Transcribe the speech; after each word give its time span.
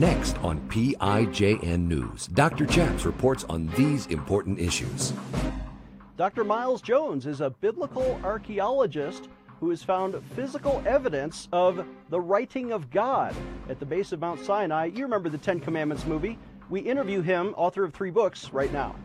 Next 0.00 0.38
on 0.38 0.58
PIJN 0.70 1.80
News, 1.80 2.26
Dr. 2.28 2.64
Chaps 2.64 3.04
reports 3.04 3.44
on 3.50 3.66
these 3.76 4.06
important 4.06 4.58
issues. 4.58 5.12
Dr. 6.16 6.42
Miles 6.42 6.80
Jones 6.80 7.26
is 7.26 7.42
a 7.42 7.50
biblical 7.50 8.18
archaeologist 8.24 9.28
who 9.60 9.68
has 9.68 9.82
found 9.82 10.18
physical 10.34 10.82
evidence 10.86 11.48
of 11.52 11.86
the 12.08 12.18
writing 12.18 12.72
of 12.72 12.90
God 12.90 13.34
at 13.68 13.78
the 13.78 13.84
base 13.84 14.12
of 14.12 14.20
Mount 14.20 14.42
Sinai. 14.42 14.86
You 14.86 15.02
remember 15.02 15.28
the 15.28 15.36
Ten 15.36 15.60
Commandments 15.60 16.06
movie. 16.06 16.38
We 16.70 16.80
interview 16.80 17.20
him, 17.20 17.52
author 17.58 17.84
of 17.84 17.92
three 17.92 18.10
books, 18.10 18.54
right 18.54 18.72
now. 18.72 18.96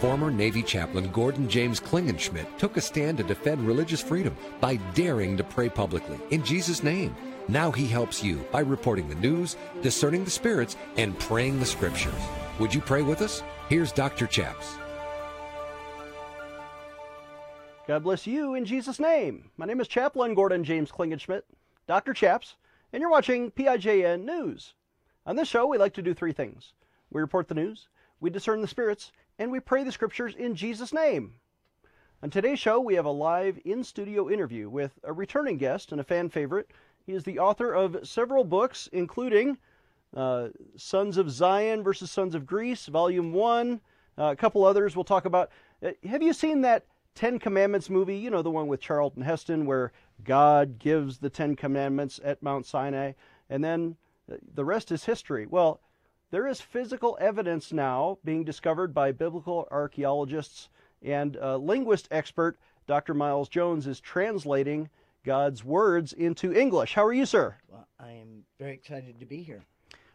Former 0.00 0.32
Navy 0.32 0.64
chaplain 0.64 1.12
Gordon 1.12 1.48
James 1.48 1.78
Klingenschmitt 1.78 2.58
took 2.58 2.76
a 2.76 2.80
stand 2.80 3.18
to 3.18 3.22
defend 3.22 3.64
religious 3.64 4.02
freedom 4.02 4.36
by 4.60 4.76
daring 4.94 5.36
to 5.36 5.44
pray 5.44 5.68
publicly 5.68 6.18
in 6.30 6.42
Jesus' 6.42 6.82
name. 6.82 7.14
Now 7.48 7.70
he 7.70 7.86
helps 7.86 8.24
you 8.24 8.44
by 8.50 8.60
reporting 8.60 9.08
the 9.08 9.14
news, 9.14 9.56
discerning 9.80 10.24
the 10.24 10.30
spirits, 10.30 10.76
and 10.96 11.18
praying 11.18 11.60
the 11.60 11.66
scriptures. 11.66 12.12
Would 12.58 12.74
you 12.74 12.80
pray 12.80 13.02
with 13.02 13.22
us? 13.22 13.42
Here's 13.68 13.92
Dr. 13.92 14.26
Chaps. 14.26 14.76
God 17.86 18.02
bless 18.02 18.26
you 18.26 18.54
in 18.54 18.64
Jesus' 18.64 18.98
name. 18.98 19.50
My 19.56 19.64
name 19.64 19.80
is 19.80 19.86
Chaplain 19.86 20.34
Gordon 20.34 20.64
James 20.64 20.90
Klingenschmitt, 20.90 21.42
Dr. 21.86 22.12
Chaps, 22.12 22.56
and 22.92 23.00
you're 23.00 23.10
watching 23.10 23.52
PIJN 23.52 24.24
News. 24.24 24.74
On 25.24 25.36
this 25.36 25.46
show, 25.46 25.66
we 25.66 25.78
like 25.78 25.94
to 25.94 26.02
do 26.02 26.14
three 26.14 26.32
things 26.32 26.72
we 27.10 27.20
report 27.20 27.46
the 27.46 27.54
news, 27.54 27.88
we 28.18 28.28
discern 28.28 28.60
the 28.60 28.66
spirits, 28.66 29.12
and 29.38 29.52
we 29.52 29.60
pray 29.60 29.84
the 29.84 29.92
scriptures 29.92 30.34
in 30.34 30.56
Jesus' 30.56 30.92
name. 30.92 31.34
On 32.22 32.30
today's 32.30 32.58
show, 32.58 32.80
we 32.80 32.94
have 32.94 33.04
a 33.04 33.10
live 33.10 33.60
in 33.64 33.84
studio 33.84 34.28
interview 34.28 34.68
with 34.68 34.98
a 35.04 35.12
returning 35.12 35.58
guest 35.58 35.92
and 35.92 36.00
a 36.00 36.04
fan 36.04 36.28
favorite. 36.28 36.70
He 37.06 37.12
is 37.12 37.22
the 37.22 37.38
author 37.38 37.72
of 37.72 38.06
several 38.06 38.42
books, 38.42 38.88
including 38.92 39.58
uh, 40.16 40.48
Sons 40.76 41.18
of 41.18 41.30
Zion 41.30 41.84
versus 41.84 42.10
Sons 42.10 42.34
of 42.34 42.46
Greece, 42.46 42.86
Volume 42.86 43.32
1, 43.32 43.80
uh, 44.18 44.24
a 44.24 44.34
couple 44.34 44.64
others 44.64 44.96
we'll 44.96 45.04
talk 45.04 45.24
about. 45.24 45.50
Uh, 45.80 45.92
have 46.08 46.20
you 46.20 46.32
seen 46.32 46.62
that 46.62 46.84
Ten 47.14 47.38
Commandments 47.38 47.88
movie? 47.88 48.16
You 48.16 48.30
know, 48.30 48.42
the 48.42 48.50
one 48.50 48.66
with 48.66 48.80
Charlton 48.80 49.22
Heston 49.22 49.66
where 49.66 49.92
God 50.24 50.80
gives 50.80 51.18
the 51.18 51.30
Ten 51.30 51.54
Commandments 51.54 52.18
at 52.24 52.42
Mount 52.42 52.66
Sinai, 52.66 53.12
and 53.50 53.62
then 53.62 53.96
uh, 54.30 54.36
the 54.54 54.64
rest 54.64 54.90
is 54.90 55.04
history. 55.04 55.46
Well, 55.46 55.78
there 56.32 56.48
is 56.48 56.60
physical 56.60 57.16
evidence 57.20 57.72
now 57.72 58.18
being 58.24 58.42
discovered 58.42 58.92
by 58.92 59.12
biblical 59.12 59.68
archaeologists 59.70 60.70
and 61.02 61.36
linguist 61.36 62.08
expert 62.10 62.58
Dr. 62.88 63.14
Miles 63.14 63.48
Jones 63.48 63.86
is 63.86 64.00
translating 64.00 64.88
God's 65.26 65.64
words 65.64 66.12
into 66.12 66.54
English. 66.54 66.94
How 66.94 67.04
are 67.04 67.12
you, 67.12 67.26
sir? 67.26 67.56
Well, 67.68 67.86
I 67.98 68.12
am 68.12 68.44
very 68.60 68.72
excited 68.72 69.18
to 69.18 69.26
be 69.26 69.42
here. 69.42 69.64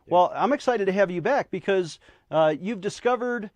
Well, 0.07 0.31
I'm 0.33 0.53
excited 0.53 0.85
to 0.85 0.91
have 0.93 1.11
you 1.11 1.21
back 1.21 1.51
because 1.51 1.99
uh, 2.31 2.55
you've 2.59 2.81
discovered 2.81 3.51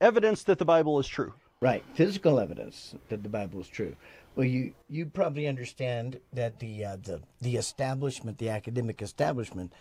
evidence 0.00 0.42
that 0.42 0.58
the 0.58 0.64
Bible 0.64 0.98
is 0.98 1.06
true. 1.06 1.32
Right, 1.60 1.84
physical 1.94 2.40
evidence 2.40 2.94
that 3.08 3.22
the 3.22 3.28
Bible 3.28 3.60
is 3.60 3.68
true. 3.68 3.94
Well, 4.34 4.46
you 4.46 4.72
you 4.88 5.06
probably 5.06 5.46
understand 5.46 6.18
that 6.32 6.58
the 6.58 6.84
uh, 6.84 6.96
the 7.02 7.20
the 7.40 7.56
establishment, 7.56 8.38
the 8.38 8.48
academic 8.48 9.02
establishment, 9.02 9.72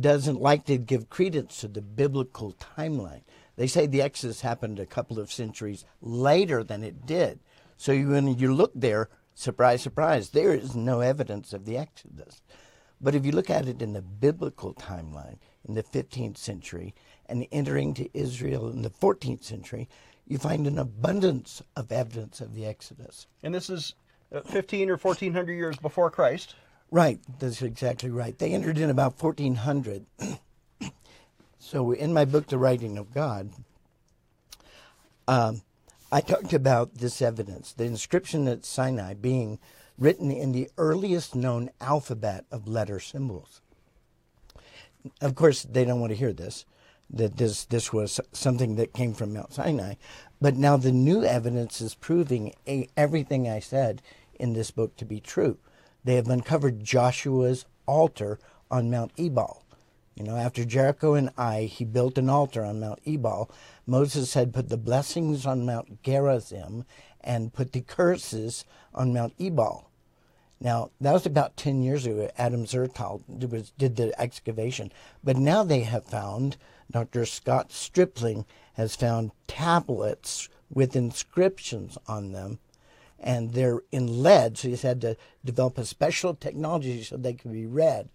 doesn't 0.00 0.40
like 0.40 0.64
to 0.66 0.78
give 0.78 1.10
credence 1.10 1.60
to 1.60 1.68
the 1.68 1.82
biblical 1.82 2.52
timeline. 2.52 3.22
They 3.56 3.66
say 3.66 3.86
the 3.86 4.02
Exodus 4.02 4.40
happened 4.40 4.78
a 4.78 4.86
couple 4.86 5.18
of 5.18 5.32
centuries 5.32 5.84
later 6.00 6.62
than 6.62 6.82
it 6.82 7.06
did. 7.06 7.40
So 7.76 7.92
you, 7.92 8.08
when 8.08 8.38
you 8.38 8.54
look 8.54 8.72
there, 8.74 9.08
Surprise, 9.38 9.82
surprise, 9.82 10.30
there 10.30 10.54
is 10.54 10.74
no 10.74 11.00
evidence 11.00 11.52
of 11.52 11.66
the 11.66 11.76
Exodus. 11.76 12.40
But 13.02 13.14
if 13.14 13.26
you 13.26 13.32
look 13.32 13.50
at 13.50 13.68
it 13.68 13.82
in 13.82 13.92
the 13.92 14.00
biblical 14.00 14.72
timeline, 14.72 15.36
in 15.68 15.74
the 15.74 15.82
15th 15.82 16.38
century, 16.38 16.94
and 17.26 17.46
entering 17.52 17.92
to 17.94 18.08
Israel 18.18 18.70
in 18.70 18.80
the 18.80 18.88
14th 18.88 19.44
century, 19.44 19.90
you 20.26 20.38
find 20.38 20.66
an 20.66 20.78
abundance 20.78 21.62
of 21.76 21.92
evidence 21.92 22.40
of 22.40 22.54
the 22.54 22.64
Exodus. 22.64 23.26
And 23.42 23.54
this 23.54 23.68
is 23.68 23.94
uh, 24.32 24.40
15 24.40 24.88
or 24.88 24.96
1400 24.96 25.52
years 25.52 25.76
before 25.76 26.10
Christ. 26.10 26.54
Right, 26.90 27.20
that's 27.38 27.60
exactly 27.60 28.08
right. 28.08 28.38
They 28.38 28.52
entered 28.52 28.78
in 28.78 28.88
about 28.88 29.22
1400. 29.22 30.06
so 31.58 31.92
in 31.92 32.14
my 32.14 32.24
book, 32.24 32.46
The 32.46 32.56
Writing 32.56 32.96
of 32.96 33.12
God, 33.12 33.50
um, 35.28 35.60
I 36.10 36.20
talked 36.20 36.52
about 36.52 36.98
this 36.98 37.20
evidence, 37.20 37.72
the 37.72 37.84
inscription 37.84 38.46
at 38.46 38.64
Sinai 38.64 39.14
being 39.14 39.58
written 39.98 40.30
in 40.30 40.52
the 40.52 40.70
earliest 40.78 41.34
known 41.34 41.70
alphabet 41.80 42.44
of 42.50 42.68
letter 42.68 43.00
symbols. 43.00 43.60
Of 45.20 45.34
course, 45.34 45.62
they 45.62 45.84
don't 45.84 46.00
want 46.00 46.10
to 46.10 46.16
hear 46.16 46.32
this, 46.32 46.64
that 47.10 47.36
this, 47.36 47.64
this 47.64 47.92
was 47.92 48.20
something 48.32 48.76
that 48.76 48.92
came 48.92 49.14
from 49.14 49.32
Mount 49.32 49.54
Sinai. 49.54 49.94
But 50.40 50.56
now 50.56 50.76
the 50.76 50.92
new 50.92 51.24
evidence 51.24 51.80
is 51.80 51.94
proving 51.94 52.54
a, 52.68 52.88
everything 52.96 53.48
I 53.48 53.58
said 53.58 54.02
in 54.38 54.52
this 54.52 54.70
book 54.70 54.96
to 54.96 55.04
be 55.04 55.20
true. 55.20 55.58
They 56.04 56.14
have 56.14 56.28
uncovered 56.28 56.84
Joshua's 56.84 57.64
altar 57.86 58.38
on 58.70 58.90
Mount 58.90 59.12
Ebal. 59.18 59.64
You 60.16 60.24
know, 60.24 60.36
after 60.36 60.64
Jericho 60.64 61.12
and 61.12 61.30
Ai, 61.36 61.64
he 61.64 61.84
built 61.84 62.16
an 62.16 62.30
altar 62.30 62.64
on 62.64 62.80
Mount 62.80 63.00
Ebal. 63.06 63.50
Moses 63.86 64.32
had 64.32 64.54
put 64.54 64.70
the 64.70 64.78
blessings 64.78 65.44
on 65.44 65.66
Mount 65.66 66.02
Gerizim 66.02 66.86
and 67.20 67.52
put 67.52 67.72
the 67.72 67.82
curses 67.82 68.64
on 68.94 69.12
Mount 69.12 69.34
Ebal. 69.38 69.90
Now, 70.58 70.90
that 71.02 71.12
was 71.12 71.26
about 71.26 71.58
10 71.58 71.82
years 71.82 72.06
ago. 72.06 72.30
Adam 72.38 72.64
Zertal 72.64 73.22
did 73.76 73.96
the 73.96 74.18
excavation. 74.18 74.90
But 75.22 75.36
now 75.36 75.62
they 75.62 75.80
have 75.80 76.06
found, 76.06 76.56
Dr. 76.90 77.26
Scott 77.26 77.70
Stripling 77.70 78.46
has 78.72 78.96
found 78.96 79.32
tablets 79.46 80.48
with 80.70 80.96
inscriptions 80.96 81.98
on 82.08 82.32
them. 82.32 82.58
And 83.20 83.52
they're 83.52 83.82
in 83.92 84.22
lead, 84.22 84.56
so 84.56 84.68
he's 84.68 84.80
had 84.80 85.02
to 85.02 85.18
develop 85.44 85.76
a 85.76 85.84
special 85.84 86.34
technology 86.34 87.02
so 87.02 87.18
they 87.18 87.34
can 87.34 87.52
be 87.52 87.66
read 87.66 88.08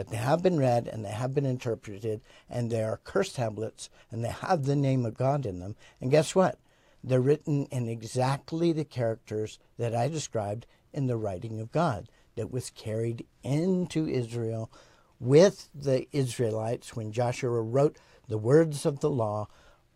but 0.00 0.08
they 0.08 0.16
have 0.16 0.42
been 0.42 0.58
read 0.58 0.88
and 0.88 1.04
they 1.04 1.10
have 1.10 1.34
been 1.34 1.44
interpreted, 1.44 2.22
and 2.48 2.70
they 2.70 2.82
are 2.82 3.02
curse 3.04 3.34
tablets, 3.34 3.90
and 4.10 4.24
they 4.24 4.30
have 4.30 4.64
the 4.64 4.74
name 4.74 5.04
of 5.04 5.12
God 5.12 5.44
in 5.44 5.60
them. 5.60 5.76
And 6.00 6.10
guess 6.10 6.34
what? 6.34 6.58
They're 7.04 7.20
written 7.20 7.66
in 7.66 7.86
exactly 7.86 8.72
the 8.72 8.86
characters 8.86 9.58
that 9.76 9.94
I 9.94 10.08
described 10.08 10.64
in 10.94 11.06
the 11.06 11.18
writing 11.18 11.60
of 11.60 11.70
God 11.70 12.08
that 12.34 12.50
was 12.50 12.70
carried 12.70 13.26
into 13.42 14.08
Israel 14.08 14.72
with 15.18 15.68
the 15.74 16.06
Israelites 16.16 16.96
when 16.96 17.12
Joshua 17.12 17.60
wrote 17.60 17.98
the 18.26 18.38
words 18.38 18.86
of 18.86 19.00
the 19.00 19.10
law 19.10 19.48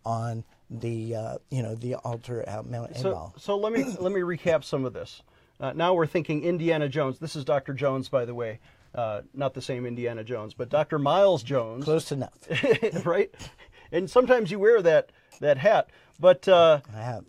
on 0.04 0.44
the 0.68 1.16
uh, 1.16 1.38
you 1.50 1.62
know 1.62 1.74
the 1.74 1.94
altar 1.94 2.46
at 2.46 2.66
Mount 2.66 2.94
so, 2.94 3.32
So 3.38 3.56
let 3.56 3.72
me 3.72 3.84
let 3.84 4.12
me 4.12 4.20
recap 4.20 4.64
some 4.64 4.84
of 4.84 4.92
this. 4.92 5.22
Uh, 5.58 5.72
now 5.72 5.94
we're 5.94 6.06
thinking 6.06 6.44
Indiana 6.44 6.90
Jones. 6.90 7.20
This 7.20 7.34
is 7.34 7.42
Dr. 7.46 7.72
Jones, 7.72 8.10
by 8.10 8.26
the 8.26 8.34
way. 8.34 8.60
Uh, 8.94 9.22
not 9.32 9.54
the 9.54 9.62
same 9.62 9.86
Indiana 9.86 10.22
Jones, 10.22 10.54
but 10.54 10.68
Dr. 10.68 10.98
Miles 10.98 11.42
Jones. 11.42 11.84
Close 11.84 12.12
enough, 12.12 12.38
right? 13.04 13.34
And 13.90 14.08
sometimes 14.08 14.50
you 14.50 14.58
wear 14.58 14.80
that 14.82 15.10
that 15.40 15.58
hat, 15.58 15.90
but 16.20 16.46
uh, 16.46 16.80
I 16.94 17.00
have. 17.00 17.24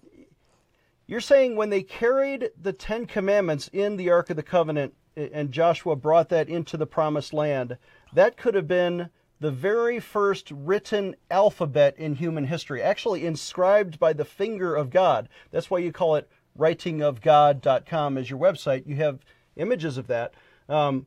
You're 1.07 1.21
saying 1.21 1.55
when 1.55 1.69
they 1.69 1.83
carried 1.83 2.49
the 2.59 2.73
Ten 2.73 3.05
Commandments 3.05 3.69
in 3.73 3.95
the 3.95 4.09
Ark 4.09 4.29
of 4.29 4.35
the 4.35 4.43
Covenant, 4.43 4.93
and 5.15 5.51
Joshua 5.51 5.95
brought 5.95 6.29
that 6.29 6.49
into 6.49 6.77
the 6.77 6.87
Promised 6.87 7.33
Land, 7.33 7.77
that 8.13 8.37
could 8.37 8.55
have 8.55 8.67
been 8.67 9.09
the 9.39 9.51
very 9.51 9.99
first 9.99 10.49
written 10.51 11.15
alphabet 11.29 11.95
in 11.97 12.15
human 12.15 12.45
history, 12.45 12.81
actually 12.81 13.25
inscribed 13.25 13.99
by 13.99 14.13
the 14.13 14.25
finger 14.25 14.75
of 14.75 14.89
God. 14.89 15.29
That's 15.51 15.69
why 15.69 15.79
you 15.79 15.91
call 15.91 16.15
it 16.15 16.29
writingofgod.com 16.57 18.17
as 18.17 18.29
your 18.29 18.39
website. 18.39 18.87
You 18.87 18.95
have 18.97 19.19
images 19.57 19.97
of 19.97 20.07
that. 20.07 20.33
Um, 20.69 21.05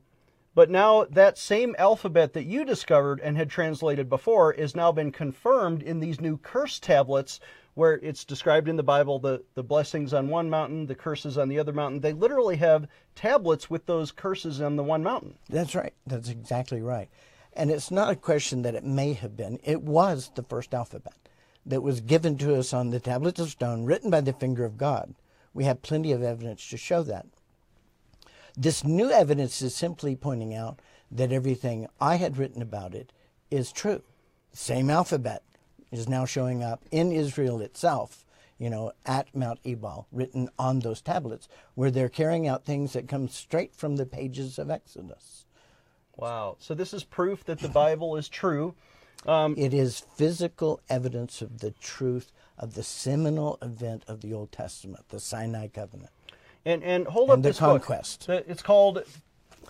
but 0.59 0.69
now 0.69 1.05
that 1.05 1.37
same 1.37 1.73
alphabet 1.79 2.33
that 2.33 2.43
you 2.43 2.65
discovered 2.65 3.21
and 3.21 3.37
had 3.37 3.49
translated 3.49 4.09
before 4.09 4.51
is 4.51 4.75
now 4.75 4.91
been 4.91 5.09
confirmed 5.09 5.81
in 5.81 6.01
these 6.01 6.19
new 6.19 6.35
curse 6.35 6.81
tablets 6.81 7.39
where 7.75 7.93
it's 7.99 8.25
described 8.25 8.67
in 8.67 8.75
the 8.75 8.83
Bible 8.83 9.19
the, 9.19 9.41
the 9.55 9.63
blessings 9.63 10.13
on 10.13 10.27
one 10.27 10.49
mountain, 10.49 10.85
the 10.85 10.95
curses 10.95 11.37
on 11.37 11.47
the 11.47 11.57
other 11.57 11.71
mountain. 11.71 12.01
They 12.01 12.11
literally 12.11 12.57
have 12.57 12.89
tablets 13.15 13.69
with 13.69 13.85
those 13.85 14.11
curses 14.11 14.59
on 14.59 14.75
the 14.75 14.83
one 14.83 15.01
mountain. 15.01 15.35
That's 15.47 15.75
right. 15.75 15.93
That's 16.05 16.27
exactly 16.27 16.81
right. 16.81 17.07
And 17.53 17.71
it's 17.71 17.89
not 17.89 18.11
a 18.11 18.15
question 18.17 18.63
that 18.63 18.75
it 18.75 18.83
may 18.83 19.13
have 19.13 19.37
been. 19.37 19.61
It 19.63 19.83
was 19.83 20.29
the 20.35 20.43
first 20.43 20.73
alphabet 20.73 21.29
that 21.65 21.83
was 21.83 22.01
given 22.01 22.37
to 22.39 22.55
us 22.55 22.73
on 22.73 22.89
the 22.89 22.99
tablets 22.99 23.39
of 23.39 23.49
stone, 23.49 23.85
written 23.85 24.09
by 24.11 24.19
the 24.19 24.33
finger 24.33 24.65
of 24.65 24.77
God. 24.77 25.15
We 25.53 25.63
have 25.63 25.81
plenty 25.81 26.11
of 26.11 26.21
evidence 26.21 26.69
to 26.69 26.75
show 26.75 27.01
that. 27.03 27.27
This 28.61 28.83
new 28.83 29.09
evidence 29.09 29.61
is 29.61 29.73
simply 29.73 30.17
pointing 30.17 30.53
out 30.53 30.81
that 31.09 31.31
everything 31.31 31.87
I 32.01 32.17
had 32.17 32.37
written 32.37 32.61
about 32.61 32.93
it 32.93 33.13
is 33.49 33.71
true. 33.71 34.01
Same 34.51 34.89
alphabet 34.89 35.43
is 35.93 36.09
now 36.09 36.25
showing 36.25 36.61
up 36.61 36.83
in 36.91 37.13
Israel 37.13 37.61
itself, 37.61 38.25
you 38.57 38.69
know, 38.69 38.91
at 39.05 39.33
Mount 39.33 39.61
Ebal, 39.63 40.07
written 40.11 40.49
on 40.59 40.79
those 40.79 41.01
tablets, 41.01 41.47
where 41.75 41.89
they're 41.89 42.09
carrying 42.09 42.49
out 42.49 42.65
things 42.65 42.91
that 42.91 43.07
come 43.07 43.29
straight 43.29 43.73
from 43.73 43.95
the 43.95 44.05
pages 44.05 44.59
of 44.59 44.69
Exodus. 44.69 45.45
Wow. 46.17 46.57
So 46.59 46.73
this 46.73 46.93
is 46.93 47.05
proof 47.05 47.45
that 47.45 47.59
the 47.59 47.69
Bible 47.69 48.17
is 48.17 48.27
true. 48.27 48.75
Um, 49.25 49.55
It 49.57 49.73
is 49.73 50.01
physical 50.17 50.81
evidence 50.89 51.41
of 51.41 51.59
the 51.59 51.71
truth 51.71 52.33
of 52.57 52.73
the 52.73 52.83
seminal 52.83 53.57
event 53.61 54.03
of 54.05 54.19
the 54.19 54.33
Old 54.33 54.51
Testament, 54.51 55.07
the 55.07 55.21
Sinai 55.21 55.69
covenant. 55.69 56.11
And 56.69 56.83
and 56.83 57.07
hold 57.07 57.29
And 57.29 57.39
up 57.39 57.43
the 57.43 57.49
this 57.49 57.59
book. 57.59 57.81
conquest. 57.83 58.27
The- 58.27 58.49
It's 58.49 58.61
called 58.61 59.03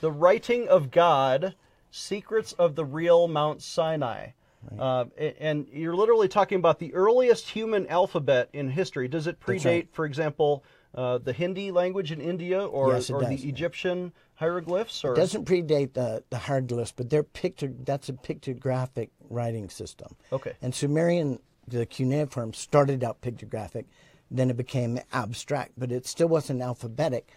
"The 0.02 0.12
Writing 0.12 0.68
of 0.68 0.92
God: 0.92 1.56
Secrets 1.92 2.54
of 2.54 2.76
the 2.76 2.86
Real 2.86 3.28
Mount 3.28 3.62
Sinai." 3.62 4.30
Uh, 4.78 5.06
and 5.40 5.68
you're 5.72 5.96
literally 5.96 6.28
talking 6.28 6.58
about 6.58 6.80
the 6.80 6.94
earliest 6.94 7.48
human 7.48 7.88
alphabet 7.88 8.50
in 8.52 8.70
history. 8.70 9.08
Does 9.08 9.26
it 9.26 9.40
predate, 9.40 9.66
right. 9.66 9.88
for 9.94 10.06
example, 10.06 10.66
uh, 10.94 11.18
the 11.18 11.32
Hindi 11.32 11.72
language 11.72 12.12
in 12.12 12.20
India 12.20 12.66
or, 12.66 12.92
Yes, 12.92 13.10
or 13.10 13.22
does. 13.22 13.30
the 13.30 13.48
Egyptian 13.48 14.12
hieroglyphs? 14.36 15.06
Or 15.06 15.16
doesn't 15.16 15.46
predate 15.46 15.94
the, 15.94 16.26
the 16.30 16.40
hieroglyphs, 16.40 16.92
but 16.92 17.10
they're 17.10 17.24
picture 17.24 17.72
that's 17.86 18.10
a 18.10 18.14
pictographic 18.14 19.10
writing 19.30 19.70
system. 19.70 20.18
Okay. 20.34 20.52
And 20.62 20.76
Sumerian, 20.76 21.40
the 21.66 21.86
cuneiform 21.86 22.54
started 22.54 23.02
out 23.02 23.22
pictographic, 23.22 23.86
then 24.32 24.50
it 24.50 24.58
became 24.58 25.00
abstract, 25.14 25.72
but 25.78 25.92
it 25.92 26.06
still 26.06 26.28
wasn't 26.28 26.62
alphabetic 26.62 27.28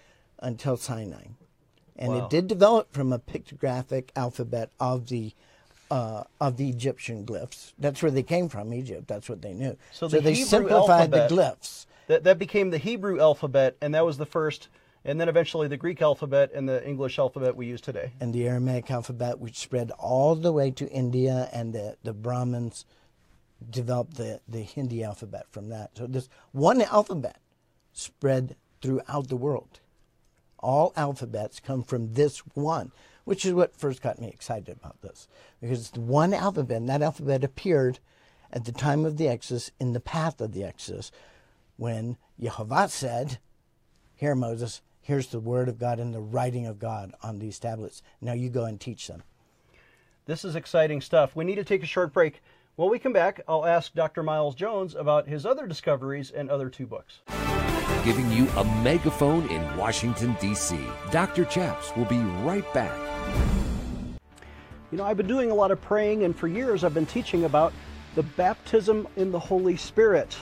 until 0.40 0.76
Sinai. 0.76 1.24
And 1.96 2.12
Wow. 2.12 2.24
it 2.24 2.30
did 2.30 2.46
develop 2.48 2.92
from 2.92 3.12
a 3.12 3.18
pictographic 3.18 4.10
alphabet 4.16 4.70
of 4.80 5.08
the 5.08 5.32
uh, 5.90 6.24
of 6.40 6.56
the 6.56 6.70
Egyptian 6.70 7.26
glyphs. 7.26 7.74
That's 7.78 8.02
where 8.02 8.10
they 8.10 8.22
came 8.22 8.48
from, 8.48 8.72
Egypt. 8.72 9.06
That's 9.08 9.28
what 9.28 9.42
they 9.42 9.52
knew. 9.52 9.76
So 9.92 10.08
the 10.08 10.22
they 10.22 10.32
Hebrew 10.32 10.46
simplified 10.46 11.00
alphabet- 11.12 11.28
the 11.28 11.34
glyphs. 11.34 11.84
that 12.06 12.24
that 12.24 12.38
became 12.38 12.70
the 12.70 12.78
Hebrew 12.78 13.20
alphabet, 13.20 13.76
and 13.82 13.94
that 13.94 14.02
was 14.06 14.16
the 14.16 14.24
first, 14.24 14.68
and 15.04 15.20
then 15.20 15.28
eventually 15.28 15.68
the 15.68 15.76
Greek 15.76 16.00
alphabet 16.00 16.50
and 16.54 16.66
the 16.66 16.82
English 16.88 17.18
alphabet 17.18 17.56
we 17.56 17.66
use 17.66 17.82
today. 17.82 18.12
and 18.20 18.32
the 18.32 18.48
Aramaic 18.48 18.90
alphabet, 18.90 19.38
which 19.38 19.58
spread 19.58 19.90
all 19.98 20.34
the 20.34 20.50
way 20.52 20.70
to 20.70 20.88
India, 20.88 21.50
and 21.52 21.74
the, 21.74 21.96
the 22.02 22.14
Brahmins 22.14 22.86
developed 23.70 24.16
the, 24.16 24.40
the 24.48 24.62
Hindi 24.62 25.02
alphabet 25.02 25.46
from 25.50 25.68
that. 25.68 25.90
So 25.96 26.06
this 26.06 26.28
one 26.52 26.82
alphabet 26.82 27.38
spread 27.92 28.56
throughout 28.80 29.28
the 29.28 29.36
world. 29.36 29.80
All 30.58 30.92
alphabets 30.96 31.60
come 31.60 31.82
from 31.82 32.14
this 32.14 32.38
one, 32.54 32.92
which 33.24 33.44
is 33.44 33.52
what 33.52 33.76
first 33.76 34.02
got 34.02 34.20
me 34.20 34.28
excited 34.28 34.76
about 34.76 35.00
this. 35.02 35.28
Because 35.60 35.80
it's 35.80 35.90
the 35.90 36.00
one 36.00 36.32
alphabet, 36.32 36.78
and 36.78 36.88
that 36.88 37.02
alphabet 37.02 37.44
appeared 37.44 37.98
at 38.52 38.64
the 38.64 38.72
time 38.72 39.04
of 39.04 39.16
the 39.16 39.28
Exodus 39.28 39.70
in 39.80 39.92
the 39.92 40.00
path 40.00 40.40
of 40.40 40.52
the 40.52 40.62
Exodus 40.62 41.10
when 41.76 42.16
Jehovah 42.38 42.88
said, 42.88 43.38
Here, 44.14 44.34
Moses, 44.34 44.82
here's 45.00 45.28
the 45.28 45.40
word 45.40 45.68
of 45.68 45.78
God 45.78 45.98
and 45.98 46.14
the 46.14 46.20
writing 46.20 46.66
of 46.66 46.78
God 46.78 47.12
on 47.22 47.38
these 47.38 47.58
tablets. 47.58 48.02
Now 48.20 48.34
you 48.34 48.50
go 48.50 48.64
and 48.64 48.80
teach 48.80 49.08
them. 49.08 49.22
This 50.26 50.44
is 50.44 50.54
exciting 50.54 51.00
stuff. 51.00 51.34
We 51.34 51.44
need 51.44 51.56
to 51.56 51.64
take 51.64 51.82
a 51.82 51.86
short 51.86 52.12
break. 52.12 52.40
When 52.76 52.90
we 52.90 52.98
come 52.98 53.12
back, 53.12 53.42
I'll 53.46 53.66
ask 53.66 53.92
Dr. 53.92 54.22
Miles 54.22 54.54
Jones 54.54 54.94
about 54.94 55.28
his 55.28 55.44
other 55.44 55.66
discoveries 55.66 56.30
and 56.30 56.48
other 56.48 56.70
two 56.70 56.86
books. 56.86 57.20
Giving 58.02 58.32
you 58.32 58.48
a 58.56 58.64
megaphone 58.82 59.46
in 59.50 59.76
Washington, 59.76 60.34
D.C. 60.40 60.80
Dr. 61.10 61.44
Chaps 61.44 61.94
will 61.94 62.06
be 62.06 62.16
right 62.16 62.64
back. 62.72 62.98
You 64.90 64.96
know, 64.96 65.04
I've 65.04 65.18
been 65.18 65.26
doing 65.26 65.50
a 65.50 65.54
lot 65.54 65.70
of 65.70 65.82
praying, 65.82 66.24
and 66.24 66.34
for 66.34 66.48
years 66.48 66.82
I've 66.82 66.94
been 66.94 67.04
teaching 67.04 67.44
about 67.44 67.74
the 68.14 68.22
baptism 68.22 69.06
in 69.16 69.30
the 69.30 69.38
Holy 69.38 69.76
Spirit. 69.76 70.34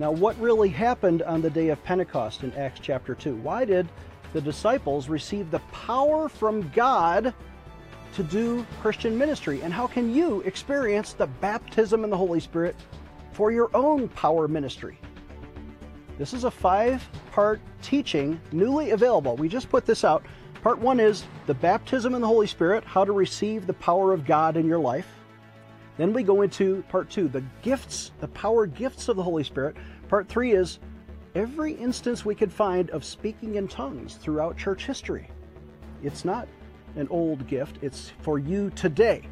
Now, 0.00 0.10
what 0.10 0.36
really 0.40 0.68
happened 0.68 1.22
on 1.22 1.42
the 1.42 1.50
day 1.50 1.68
of 1.68 1.80
Pentecost 1.84 2.42
in 2.42 2.52
Acts 2.54 2.80
chapter 2.82 3.14
2? 3.14 3.36
Why 3.36 3.64
did 3.64 3.88
the 4.32 4.40
disciples 4.40 5.08
receive 5.08 5.52
the 5.52 5.60
power 5.70 6.28
from 6.28 6.68
God 6.70 7.32
to 8.16 8.22
do 8.22 8.66
Christian 8.80 9.16
ministry? 9.16 9.60
And 9.60 9.72
how 9.72 9.86
can 9.86 10.12
you 10.12 10.40
experience 10.40 11.12
the 11.12 11.26
baptism 11.26 12.02
in 12.02 12.08
the 12.08 12.16
Holy 12.16 12.40
Spirit 12.40 12.74
for 13.32 13.52
your 13.52 13.70
own 13.74 14.08
power 14.08 14.48
ministry? 14.48 14.98
This 16.18 16.32
is 16.32 16.44
a 16.44 16.50
five 16.50 17.06
part 17.30 17.60
teaching 17.82 18.40
newly 18.52 18.90
available. 18.90 19.36
We 19.36 19.50
just 19.50 19.68
put 19.68 19.84
this 19.84 20.02
out. 20.02 20.24
Part 20.62 20.78
one 20.78 20.98
is 20.98 21.24
the 21.46 21.52
baptism 21.52 22.14
in 22.14 22.22
the 22.22 22.26
Holy 22.26 22.46
Spirit, 22.46 22.84
how 22.84 23.04
to 23.04 23.12
receive 23.12 23.66
the 23.66 23.74
power 23.74 24.14
of 24.14 24.24
God 24.24 24.56
in 24.56 24.66
your 24.66 24.78
life. 24.78 25.08
Then 25.98 26.14
we 26.14 26.22
go 26.22 26.40
into 26.40 26.82
part 26.88 27.10
two, 27.10 27.28
the 27.28 27.44
gifts, 27.60 28.12
the 28.20 28.28
power 28.28 28.64
gifts 28.64 29.08
of 29.08 29.16
the 29.16 29.22
Holy 29.22 29.44
Spirit. 29.44 29.76
Part 30.08 30.26
three 30.26 30.52
is 30.52 30.78
every 31.34 31.74
instance 31.74 32.24
we 32.24 32.34
could 32.34 32.52
find 32.52 32.88
of 32.90 33.04
speaking 33.04 33.56
in 33.56 33.68
tongues 33.68 34.14
throughout 34.14 34.56
church 34.56 34.86
history. 34.86 35.30
It's 36.02 36.24
not 36.24 36.48
an 36.96 37.08
old 37.10 37.46
gift, 37.46 37.76
it's 37.82 38.12
for 38.20 38.38
you 38.38 38.70
today. 38.70 39.22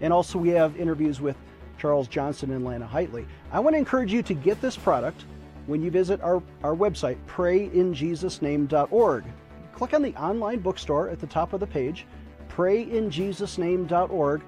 And 0.00 0.12
also, 0.12 0.38
we 0.38 0.50
have 0.50 0.76
interviews 0.76 1.20
with 1.20 1.36
Charles 1.78 2.08
Johnson 2.08 2.52
and 2.52 2.64
Lana 2.64 2.88
Heitley. 2.92 3.26
I 3.50 3.60
want 3.60 3.74
to 3.74 3.78
encourage 3.78 4.12
you 4.12 4.22
to 4.22 4.34
get 4.34 4.60
this 4.60 4.76
product 4.76 5.24
when 5.66 5.82
you 5.82 5.90
visit 5.90 6.20
our, 6.22 6.42
our 6.62 6.74
website, 6.74 7.16
prayinjesusname.org. 7.28 9.24
Click 9.72 9.94
on 9.94 10.02
the 10.02 10.14
online 10.16 10.58
bookstore 10.58 11.08
at 11.08 11.18
the 11.20 11.26
top 11.26 11.52
of 11.52 11.60
the 11.60 11.66
page, 11.66 12.06
prayinjesusname.org, 12.48 14.42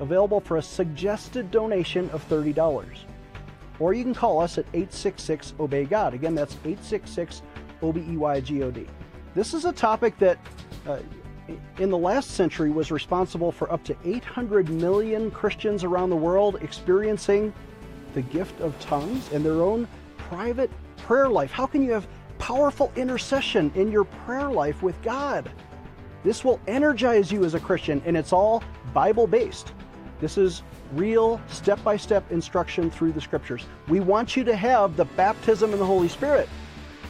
available 0.00 0.40
for 0.40 0.56
a 0.58 0.62
suggested 0.62 1.50
donation 1.50 2.08
of 2.10 2.26
$30. 2.28 2.88
Or 3.78 3.94
you 3.94 4.04
can 4.04 4.14
call 4.14 4.40
us 4.40 4.58
at 4.58 4.66
866 4.72 5.54
Obey 5.58 5.84
God. 5.84 6.14
Again, 6.14 6.34
that's 6.34 6.54
866 6.64 7.42
O 7.82 7.92
B 7.92 8.04
E 8.08 8.16
Y 8.16 8.40
G 8.40 8.62
O 8.62 8.70
D. 8.70 8.86
This 9.34 9.54
is 9.54 9.64
a 9.64 9.72
topic 9.72 10.16
that 10.18 10.38
uh, 10.86 10.98
in 11.78 11.90
the 11.90 11.98
last 11.98 12.32
century 12.32 12.70
was 12.70 12.90
responsible 12.90 13.52
for 13.52 13.72
up 13.72 13.84
to 13.84 13.96
800 14.04 14.68
million 14.68 15.30
Christians 15.30 15.84
around 15.84 16.10
the 16.10 16.16
world 16.16 16.58
experiencing 16.60 17.52
the 18.14 18.22
gift 18.22 18.60
of 18.60 18.78
tongues 18.80 19.30
and 19.32 19.44
their 19.44 19.62
own 19.62 19.88
private 20.16 20.70
prayer 20.96 21.28
life. 21.28 21.50
How 21.50 21.66
can 21.66 21.82
you 21.82 21.92
have 21.92 22.06
powerful 22.38 22.92
intercession 22.96 23.70
in 23.74 23.90
your 23.90 24.04
prayer 24.04 24.50
life 24.50 24.82
with 24.82 25.00
God? 25.02 25.50
This 26.24 26.44
will 26.44 26.60
energize 26.66 27.32
you 27.32 27.44
as 27.44 27.54
a 27.54 27.60
Christian, 27.60 28.02
and 28.06 28.16
it's 28.16 28.32
all 28.32 28.62
Bible 28.92 29.26
based. 29.26 29.72
This 30.20 30.38
is 30.38 30.62
real 30.92 31.40
step 31.48 31.82
by 31.82 31.96
step 31.96 32.30
instruction 32.30 32.90
through 32.90 33.12
the 33.12 33.20
scriptures. 33.20 33.66
We 33.88 34.00
want 34.00 34.36
you 34.36 34.44
to 34.44 34.54
have 34.54 34.96
the 34.96 35.04
baptism 35.04 35.72
in 35.72 35.78
the 35.78 35.86
Holy 35.86 36.08
Spirit. 36.08 36.48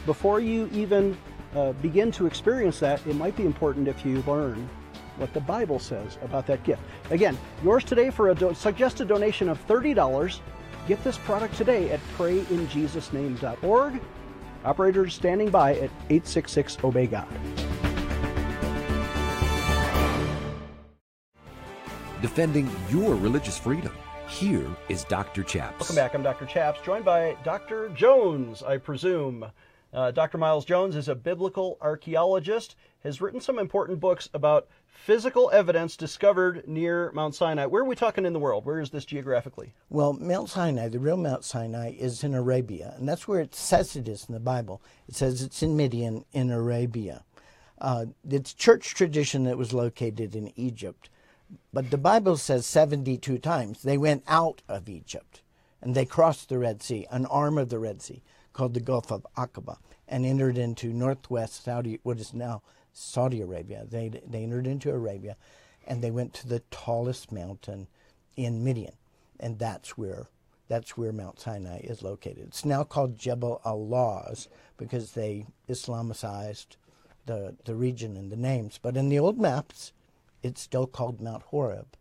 Before 0.05 0.39
you 0.39 0.69
even 0.73 1.17
uh, 1.55 1.73
begin 1.73 2.11
to 2.13 2.25
experience 2.25 2.79
that, 2.79 3.05
it 3.07 3.15
might 3.15 3.35
be 3.35 3.45
important 3.45 3.87
if 3.87 4.05
you 4.05 4.23
learn 4.27 4.69
what 5.17 5.33
the 5.33 5.41
Bible 5.41 5.79
says 5.79 6.17
about 6.23 6.47
that 6.47 6.63
gift. 6.63 6.81
Again, 7.11 7.37
yours 7.63 7.83
today 7.83 8.09
for 8.09 8.29
a 8.29 8.35
do- 8.35 8.53
suggested 8.53 9.07
donation 9.07 9.49
of 9.49 9.65
$30. 9.67 10.39
Get 10.87 11.03
this 11.03 11.17
product 11.17 11.55
today 11.55 11.91
at 11.91 11.99
prayinjesusname.org. 12.17 14.01
Operators 14.65 15.13
standing 15.13 15.49
by 15.49 15.73
at 15.73 15.91
866 16.09 16.77
Obey 16.83 17.07
God. 17.07 17.27
Defending 22.21 22.69
your 22.89 23.15
religious 23.15 23.57
freedom. 23.57 23.93
Here 24.29 24.65
is 24.87 25.03
Dr. 25.03 25.43
Chaps. 25.43 25.79
Welcome 25.79 25.95
back. 25.97 26.15
I'm 26.15 26.23
Dr. 26.23 26.45
Chaps, 26.45 26.79
joined 26.83 27.03
by 27.05 27.35
Dr. 27.43 27.89
Jones, 27.89 28.63
I 28.63 28.77
presume. 28.77 29.45
Uh, 29.93 30.09
Dr. 30.09 30.39
Miles 30.39 30.65
Jones 30.65 30.95
is 30.95 31.07
a 31.07 31.15
biblical 31.15 31.77
archaeologist, 31.79 32.75
has 33.03 33.21
written 33.21 33.39
some 33.39 33.59
important 33.59 33.99
books 33.99 34.27
about 34.33 34.67
physical 34.87 35.51
evidence 35.53 35.95
discovered 35.95 36.67
near 36.67 37.11
Mount 37.11 37.35
Sinai. 37.35 37.67
Where 37.67 37.83
are 37.83 37.87
we 37.87 37.95
talking 37.95 38.25
in 38.25 38.33
the 38.33 38.39
world? 38.39 38.65
Where 38.65 38.79
is 38.79 38.89
this 38.89 39.05
geographically? 39.05 39.73
Well, 39.89 40.13
Mount 40.13 40.49
Sinai, 40.49 40.87
the 40.87 40.99
real 40.99 41.17
Mount 41.17 41.43
Sinai, 41.43 41.91
is 41.91 42.23
in 42.23 42.33
Arabia, 42.33 42.95
and 42.97 43.07
that's 43.07 43.27
where 43.27 43.39
it 43.39 43.53
says 43.53 43.95
it 43.95 44.07
is 44.07 44.25
in 44.27 44.33
the 44.33 44.39
Bible. 44.39 44.81
It 45.07 45.15
says 45.15 45.43
it's 45.43 45.61
in 45.61 45.77
Midian 45.77 46.25
in 46.33 46.49
Arabia. 46.49 47.23
Uh, 47.79 48.05
it's 48.27 48.53
church 48.53 48.95
tradition 48.95 49.43
that 49.43 49.57
was 49.57 49.73
located 49.73 50.35
in 50.35 50.53
Egypt, 50.55 51.09
but 51.71 51.91
the 51.91 51.97
Bible 51.97 52.37
says 52.37 52.65
72 52.65 53.37
times 53.39 53.83
they 53.83 53.97
went 53.97 54.23
out 54.27 54.61
of 54.67 54.89
Egypt 54.89 55.41
and 55.81 55.93
they 55.93 56.05
crossed 56.05 56.49
the 56.49 56.57
Red 56.57 56.81
Sea, 56.81 57.05
an 57.11 57.25
arm 57.25 57.57
of 57.57 57.69
the 57.69 57.77
Red 57.77 58.01
Sea 58.01 58.23
called 58.53 58.73
the 58.73 58.79
Gulf 58.79 59.11
of 59.11 59.25
Aqaba, 59.37 59.77
and 60.07 60.25
entered 60.25 60.57
into 60.57 60.93
northwest 60.93 61.63
Saudi, 61.63 61.99
what 62.03 62.19
is 62.19 62.33
now 62.33 62.61
Saudi 62.93 63.41
Arabia. 63.41 63.85
They, 63.89 64.09
they 64.09 64.43
entered 64.43 64.67
into 64.67 64.91
Arabia 64.91 65.35
and 65.85 66.01
they 66.01 66.11
went 66.11 66.33
to 66.33 66.47
the 66.47 66.61
tallest 66.71 67.31
mountain 67.31 67.87
in 68.35 68.63
Midian, 68.63 68.93
and 69.39 69.59
that's 69.59 69.97
where 69.97 70.27
that's 70.69 70.97
where 70.97 71.11
Mount 71.11 71.39
Sinai 71.39 71.79
is 71.79 72.01
located. 72.01 72.45
It's 72.47 72.65
now 72.65 72.83
called 72.83 73.17
Jebel 73.17 73.61
al-Lawz 73.65 74.47
because 74.77 75.11
they 75.11 75.45
Islamicized 75.69 76.77
the 77.25 77.55
the 77.65 77.75
region 77.75 78.15
and 78.15 78.31
the 78.31 78.37
names. 78.37 78.79
But 78.81 78.97
in 78.97 79.09
the 79.09 79.19
old 79.19 79.39
maps, 79.39 79.91
it's 80.41 80.61
still 80.61 80.87
called 80.87 81.21
Mount 81.21 81.43
Horeb. 81.43 81.97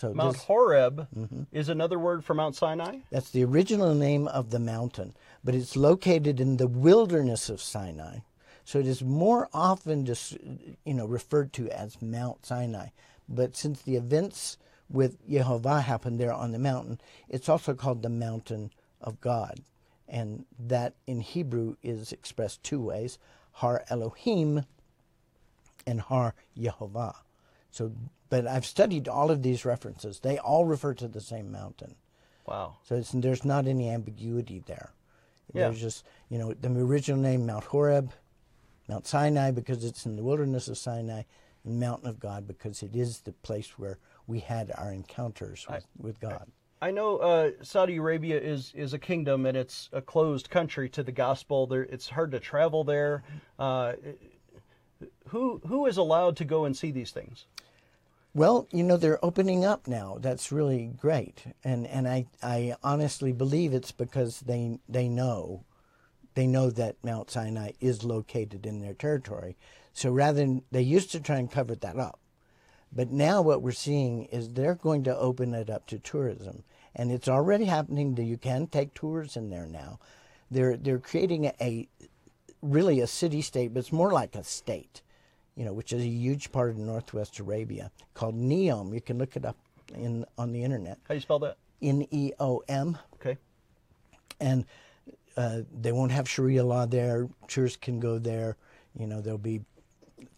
So 0.00 0.14
Mount 0.14 0.32
this- 0.34 0.44
Horeb 0.44 1.08
Mm-hmm. 1.14 1.42
is 1.52 1.68
another 1.68 1.98
word 1.98 2.24
for 2.24 2.32
Mount 2.32 2.56
Sinai? 2.56 3.00
that's 3.10 3.30
the 3.30 3.44
original 3.44 3.94
name 3.94 4.26
of 4.28 4.48
the 4.50 4.58
mountain, 4.58 5.14
but 5.44 5.54
it's 5.54 5.76
located 5.76 6.40
in 6.40 6.56
the 6.56 6.66
wilderness 6.66 7.50
of 7.50 7.60
Sinai. 7.60 8.20
So 8.64 8.78
it 8.78 8.86
is 8.86 9.02
more 9.02 9.48
often 9.52 10.06
just 10.06 10.38
you 10.86 10.94
know 10.94 11.04
referred 11.04 11.52
to 11.54 11.68
as 11.68 12.00
Mount 12.00 12.46
Sinai. 12.46 12.88
But 13.28 13.56
since 13.56 13.82
the 13.82 13.96
events 13.96 14.56
with 14.88 15.18
Yehovah 15.28 15.82
happened 15.82 16.18
there 16.18 16.32
on 16.32 16.52
the 16.52 16.58
mountain, 16.58 16.98
it's 17.28 17.48
also 17.50 17.74
called 17.74 18.02
the 18.02 18.08
mountain 18.08 18.70
of 19.02 19.20
God. 19.20 19.60
And 20.08 20.46
that 20.58 20.94
in 21.06 21.20
Hebrew 21.20 21.76
is 21.82 22.10
expressed 22.10 22.62
two 22.62 22.80
ways 22.80 23.18
Har 23.52 23.84
Elohim 23.90 24.64
and 25.86 26.00
Har 26.00 26.34
Yehovah. 26.58 27.16
So, 27.70 27.92
but 28.30 28.46
I've 28.46 28.64
studied 28.64 29.08
all 29.08 29.30
of 29.30 29.42
these 29.42 29.64
references. 29.64 30.20
They 30.20 30.38
all 30.38 30.64
refer 30.64 30.94
to 30.94 31.08
the 31.08 31.20
same 31.20 31.52
mountain. 31.52 31.96
Wow. 32.46 32.76
So 32.84 33.00
there's 33.00 33.44
not 33.44 33.66
any 33.66 33.90
ambiguity 33.90 34.62
there. 34.66 34.92
Yeah. 35.52 35.68
There's 35.68 35.80
just, 35.80 36.06
you 36.30 36.38
know, 36.38 36.54
the 36.54 36.68
original 36.68 37.20
name, 37.20 37.44
Mount 37.44 37.64
Horeb, 37.64 38.12
Mount 38.88 39.06
Sinai, 39.06 39.50
because 39.50 39.84
it's 39.84 40.06
in 40.06 40.16
the 40.16 40.22
wilderness 40.22 40.68
of 40.68 40.78
Sinai, 40.78 41.22
and 41.64 41.78
Mountain 41.78 42.08
of 42.08 42.18
God, 42.18 42.46
because 42.46 42.82
it 42.82 42.96
is 42.96 43.20
the 43.20 43.32
place 43.32 43.78
where 43.78 43.98
we 44.26 44.38
had 44.38 44.72
our 44.78 44.92
encounters 44.92 45.66
with, 45.68 45.86
with 45.98 46.20
God. 46.20 46.46
I 46.82 46.92
know 46.92 47.18
uh, 47.18 47.50
Saudi 47.62 47.96
Arabia 47.96 48.40
is 48.40 48.72
is 48.74 48.94
a 48.94 48.98
kingdom 48.98 49.44
and 49.44 49.54
it's 49.54 49.90
a 49.92 50.00
closed 50.00 50.48
country 50.48 50.88
to 50.90 51.02
the 51.02 51.12
gospel. 51.12 51.66
There, 51.66 51.82
it's 51.82 52.08
hard 52.08 52.30
to 52.30 52.40
travel 52.40 52.84
there. 52.84 53.22
Uh, 53.58 53.94
who 55.28 55.60
who 55.66 55.84
is 55.86 55.98
allowed 55.98 56.36
to 56.38 56.44
go 56.44 56.64
and 56.64 56.74
see 56.74 56.90
these 56.90 57.10
things? 57.10 57.44
Well, 58.32 58.68
you 58.70 58.84
know, 58.84 58.96
they're 58.96 59.24
opening 59.24 59.64
up 59.64 59.88
now. 59.88 60.18
That's 60.20 60.52
really 60.52 60.86
great. 60.86 61.44
And 61.64 61.86
and 61.86 62.06
I, 62.06 62.26
I 62.42 62.76
honestly 62.82 63.32
believe 63.32 63.74
it's 63.74 63.92
because 63.92 64.40
they 64.40 64.78
they 64.88 65.08
know 65.08 65.64
they 66.34 66.46
know 66.46 66.70
that 66.70 67.02
Mount 67.02 67.30
Sinai 67.30 67.72
is 67.80 68.04
located 68.04 68.66
in 68.66 68.80
their 68.80 68.94
territory. 68.94 69.56
So 69.92 70.10
rather 70.12 70.38
than 70.38 70.62
they 70.70 70.82
used 70.82 71.10
to 71.12 71.20
try 71.20 71.38
and 71.38 71.50
cover 71.50 71.74
that 71.74 71.98
up. 71.98 72.20
But 72.92 73.10
now 73.10 73.42
what 73.42 73.62
we're 73.62 73.72
seeing 73.72 74.24
is 74.26 74.50
they're 74.50 74.74
going 74.76 75.04
to 75.04 75.16
open 75.16 75.54
it 75.54 75.68
up 75.68 75.86
to 75.88 75.98
tourism. 75.98 76.62
And 76.94 77.10
it's 77.10 77.28
already 77.28 77.64
happening 77.66 78.14
that 78.14 78.24
you 78.24 78.36
can 78.36 78.66
take 78.66 78.94
tours 78.94 79.36
in 79.36 79.50
there 79.50 79.66
now. 79.66 79.98
They're 80.50 80.76
they're 80.76 80.98
creating 80.98 81.46
a, 81.60 81.88
really 82.62 83.00
a 83.00 83.06
city 83.06 83.42
state, 83.42 83.74
but 83.74 83.80
it's 83.80 83.92
more 83.92 84.12
like 84.12 84.34
a 84.36 84.44
state 84.44 85.02
you 85.56 85.64
know, 85.64 85.72
which 85.72 85.92
is 85.92 86.02
a 86.02 86.06
huge 86.08 86.52
part 86.52 86.70
of 86.70 86.78
Northwest 86.78 87.38
Arabia, 87.38 87.90
called 88.14 88.34
Neom. 88.34 88.94
You 88.94 89.00
can 89.00 89.18
look 89.18 89.36
it 89.36 89.44
up 89.44 89.56
in 89.94 90.24
on 90.38 90.52
the 90.52 90.62
internet. 90.62 90.98
How 91.04 91.14
do 91.14 91.14
you 91.14 91.20
spell 91.20 91.38
that? 91.40 91.56
N 91.82 92.06
E 92.10 92.32
O 92.38 92.62
M. 92.68 92.98
Okay. 93.14 93.36
And 94.40 94.64
uh, 95.36 95.60
they 95.80 95.92
won't 95.92 96.12
have 96.12 96.28
Sharia 96.28 96.64
law 96.64 96.86
there. 96.86 97.28
Tourists 97.48 97.78
can 97.78 98.00
go 98.00 98.18
there. 98.18 98.56
You 98.98 99.06
know, 99.06 99.20
there'll 99.20 99.38
be 99.38 99.62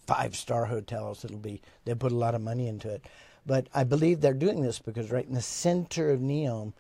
five 0.07 0.37
star 0.37 0.65
hotels. 0.65 1.25
It'll 1.25 1.39
be 1.39 1.63
they 1.85 1.95
put 1.95 2.13
a 2.13 2.17
lot 2.17 2.35
of 2.35 2.41
money 2.41 2.69
into 2.69 2.89
it. 2.89 3.07
But 3.45 3.69
I 3.75 3.85
believe 3.85 4.21
they're 4.21 4.35
doing 4.35 4.63
this 4.63 4.79
because 4.79 5.11
right 5.11 5.27
in 5.27 5.35
the 5.35 5.43
center 5.43 6.11
of 6.11 6.21
Neom 6.21 6.73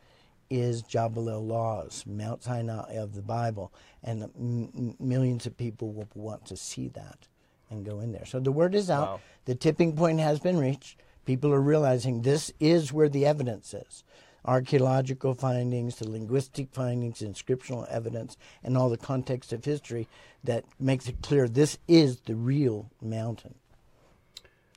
is 0.49 0.83
Jabal 0.83 1.31
el 1.31 1.43
Lawz, 1.43 2.07
Mount 2.07 2.45
Sinai 2.45 2.93
of 2.95 3.15
the 3.15 3.23
Bible, 3.23 3.73
and 4.05 4.23
m- 4.23 4.95
millions 5.01 5.47
of 5.47 5.57
people 5.57 5.93
will 5.93 6.09
want 6.15 6.45
to 6.47 6.57
see 6.57 6.89
that 6.89 7.27
and 7.73 7.85
go 7.85 8.01
in 8.01 8.13
there. 8.13 8.27
So 8.27 8.39
the 8.39 8.53
word 8.53 8.75
is 8.75 8.91
out. 8.91 9.09
Wow. 9.09 9.21
The 9.47 9.55
tipping 9.55 9.97
point 9.97 10.21
has 10.21 10.39
been 10.39 10.59
reached. 10.59 11.01
People 11.25 11.53
are 11.53 11.61
realizing 11.61 12.23
this 12.23 12.53
is 12.61 12.93
where 12.93 13.09
the 13.09 13.27
evidence 13.27 13.75
is. 13.75 14.05
Archaeological 14.45 15.35
findings, 15.35 15.97
the 15.97 16.09
linguistic 16.09 16.69
findings, 16.73 17.21
inscriptional 17.21 17.89
evidence, 17.89 18.37
and 18.63 18.77
all 18.77 18.89
the 18.89 18.97
context 18.97 19.53
of 19.53 19.65
history 19.65 20.09
that 20.43 20.65
makes 20.81 21.09
it 21.09 21.23
clear 21.23 21.49
this 21.49 21.79
is 21.87 22.21
the 22.21 22.35
real 22.35 22.91
mountain 23.01 23.55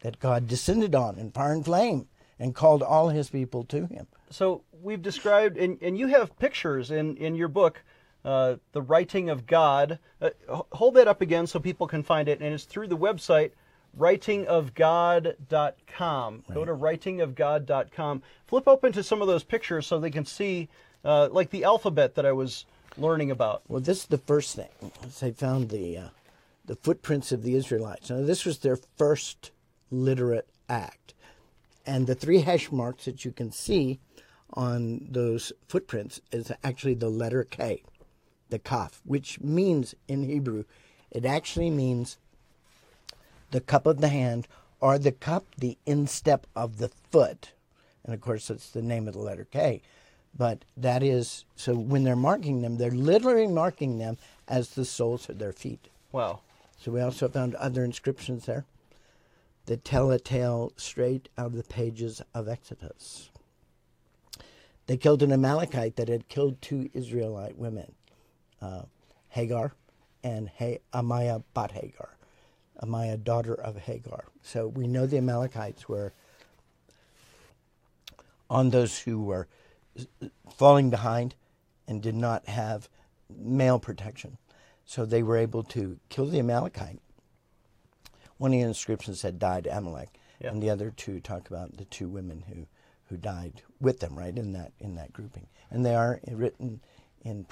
that 0.01 0.19
God 0.19 0.47
descended 0.47 0.93
on 0.93 1.17
in 1.17 1.31
fire 1.31 1.51
and 1.51 1.65
flame 1.65 2.07
and 2.37 2.53
called 2.53 2.83
all 2.83 3.09
his 3.09 3.29
people 3.31 3.63
to 3.63 3.87
him. 3.87 4.05
So 4.29 4.61
we've 4.83 5.01
described, 5.01 5.57
and, 5.57 5.79
and 5.81 5.97
you 5.97 6.07
have 6.07 6.37
pictures 6.37 6.91
in, 6.91 7.17
in 7.17 7.33
your 7.33 7.47
book, 7.47 7.81
uh, 8.25 8.55
The 8.73 8.81
Writing 8.81 9.29
of 9.29 9.45
God. 9.45 9.99
Uh, 10.19 10.31
hold 10.73 10.95
that 10.95 11.07
up 11.07 11.21
again 11.21 11.47
so 11.47 11.59
people 11.59 11.87
can 11.87 12.03
find 12.03 12.27
it, 12.27 12.41
and 12.41 12.53
it's 12.53 12.65
through 12.65 12.87
the 12.87 12.97
website 12.97 13.51
writingofgod.com. 13.97 16.43
Right. 16.47 16.53
Go 16.53 16.65
to 16.65 16.73
writingofgod.com. 16.73 18.23
Flip 18.47 18.67
open 18.67 18.91
to 18.93 19.03
some 19.03 19.21
of 19.21 19.27
those 19.27 19.43
pictures 19.43 19.87
so 19.87 19.99
they 19.99 20.11
can 20.11 20.25
see, 20.25 20.69
uh, 21.03 21.29
like 21.31 21.49
the 21.49 21.63
alphabet 21.63 22.15
that 22.15 22.25
I 22.25 22.31
was 22.31 22.65
learning 22.97 23.31
about. 23.31 23.63
Well, 23.67 23.81
this 23.81 23.99
is 23.99 24.05
the 24.07 24.17
first 24.17 24.55
thing. 24.55 24.69
They 25.19 25.31
found 25.31 25.69
the 25.69 25.97
uh, 25.97 26.09
the 26.65 26.75
footprints 26.75 27.31
of 27.31 27.43
the 27.43 27.55
Israelites. 27.55 28.09
Now, 28.09 28.23
this 28.23 28.45
was 28.45 28.59
their 28.59 28.79
first 28.97 29.51
literate 29.91 30.47
act, 30.67 31.13
and 31.85 32.07
the 32.07 32.15
three 32.15 32.41
hash 32.41 32.71
marks 32.71 33.05
that 33.05 33.23
you 33.23 33.31
can 33.31 33.51
see 33.51 33.99
on 34.53 35.07
those 35.09 35.51
footprints 35.67 36.21
is 36.31 36.51
actually 36.63 36.95
the 36.95 37.09
letter 37.09 37.43
K, 37.43 37.83
the 38.49 38.59
kaf, 38.59 39.01
which 39.03 39.39
means 39.41 39.95
in 40.07 40.23
Hebrew, 40.23 40.65
it 41.11 41.25
actually 41.25 41.69
means 41.69 42.17
the 43.51 43.61
cup 43.61 43.85
of 43.85 44.01
the 44.01 44.09
hand 44.09 44.47
or 44.79 44.97
the 44.97 45.11
cup, 45.11 45.45
the 45.57 45.77
instep 45.85 46.47
of 46.55 46.77
the 46.77 46.89
foot. 47.11 47.51
And 48.03 48.13
of 48.13 48.21
course, 48.21 48.47
that's 48.47 48.69
the 48.69 48.81
name 48.81 49.07
of 49.07 49.13
the 49.13 49.19
letter 49.19 49.47
K. 49.49 49.81
But 50.37 50.65
that 50.75 51.01
is, 51.01 51.45
so 51.55 51.73
when 51.73 52.03
they're 52.03 52.15
marking 52.15 52.61
them, 52.61 52.77
they're 52.77 52.91
literally 52.91 53.47
marking 53.47 53.97
them 53.97 54.17
as 54.47 54.71
the 54.71 54.85
soles 54.85 55.29
of 55.29 55.39
their 55.39 55.53
feet. 55.53 55.87
Wow. 56.11 56.41
So 56.77 56.91
we 56.91 57.01
also 57.01 57.29
found 57.29 57.55
other 57.55 57.83
inscriptions 57.83 58.45
there 58.45 58.65
that 59.65 59.85
tell 59.85 60.11
a 60.11 60.19
tale 60.19 60.73
straight 60.75 61.29
out 61.37 61.47
of 61.47 61.55
the 61.55 61.63
pages 61.63 62.21
of 62.33 62.47
Exodus. 62.47 63.29
They 64.87 64.97
killed 64.97 65.23
an 65.23 65.31
Amalekite 65.31 65.95
that 65.95 66.09
had 66.09 66.27
killed 66.27 66.61
two 66.61 66.89
Israelite 66.93 67.57
women, 67.57 67.93
uh, 68.61 68.83
Hagar 69.29 69.73
and 70.23 70.49
ha- 70.59 70.79
Amaya 70.93 71.43
Bat 71.53 71.71
Hagar. 71.71 72.15
Amaya, 72.81 73.21
daughter 73.21 73.53
of 73.53 73.77
Hagar. 73.77 74.25
So 74.41 74.67
we 74.67 74.87
know 74.87 75.05
the 75.05 75.17
Amalekites 75.17 75.87
were 75.87 76.13
on 78.49 78.69
those 78.69 78.99
who 78.99 79.23
were 79.23 79.47
falling 80.55 80.89
behind 80.89 81.35
and 81.87 82.01
did 82.01 82.15
not 82.15 82.47
have 82.47 82.89
male 83.29 83.79
protection. 83.79 84.37
So 84.85 85.05
they 85.05 85.23
were 85.23 85.37
able 85.37 85.63
to 85.63 85.99
kill 86.09 86.27
the 86.27 86.39
Amalekite. 86.39 86.99
One 88.37 88.51
of 88.51 88.59
the 88.59 88.65
inscriptions 88.65 89.21
said 89.21 89.39
died 89.39 89.67
Amalek, 89.71 90.19
yeah. 90.39 90.49
and 90.49 90.61
the 90.61 90.69
other 90.69 90.91
two 90.91 91.19
talk 91.19 91.47
about 91.47 91.77
the 91.77 91.85
two 91.85 92.09
women 92.09 92.43
who, 92.47 92.67
who 93.05 93.17
died 93.17 93.63
with 93.79 93.99
them, 94.01 94.17
right 94.17 94.37
in 94.37 94.51
that 94.53 94.73
in 94.79 94.95
that 94.95 95.13
grouping, 95.13 95.47
and 95.71 95.85
they 95.85 95.95
are 95.95 96.19
written 96.29 96.81
in 97.21 97.45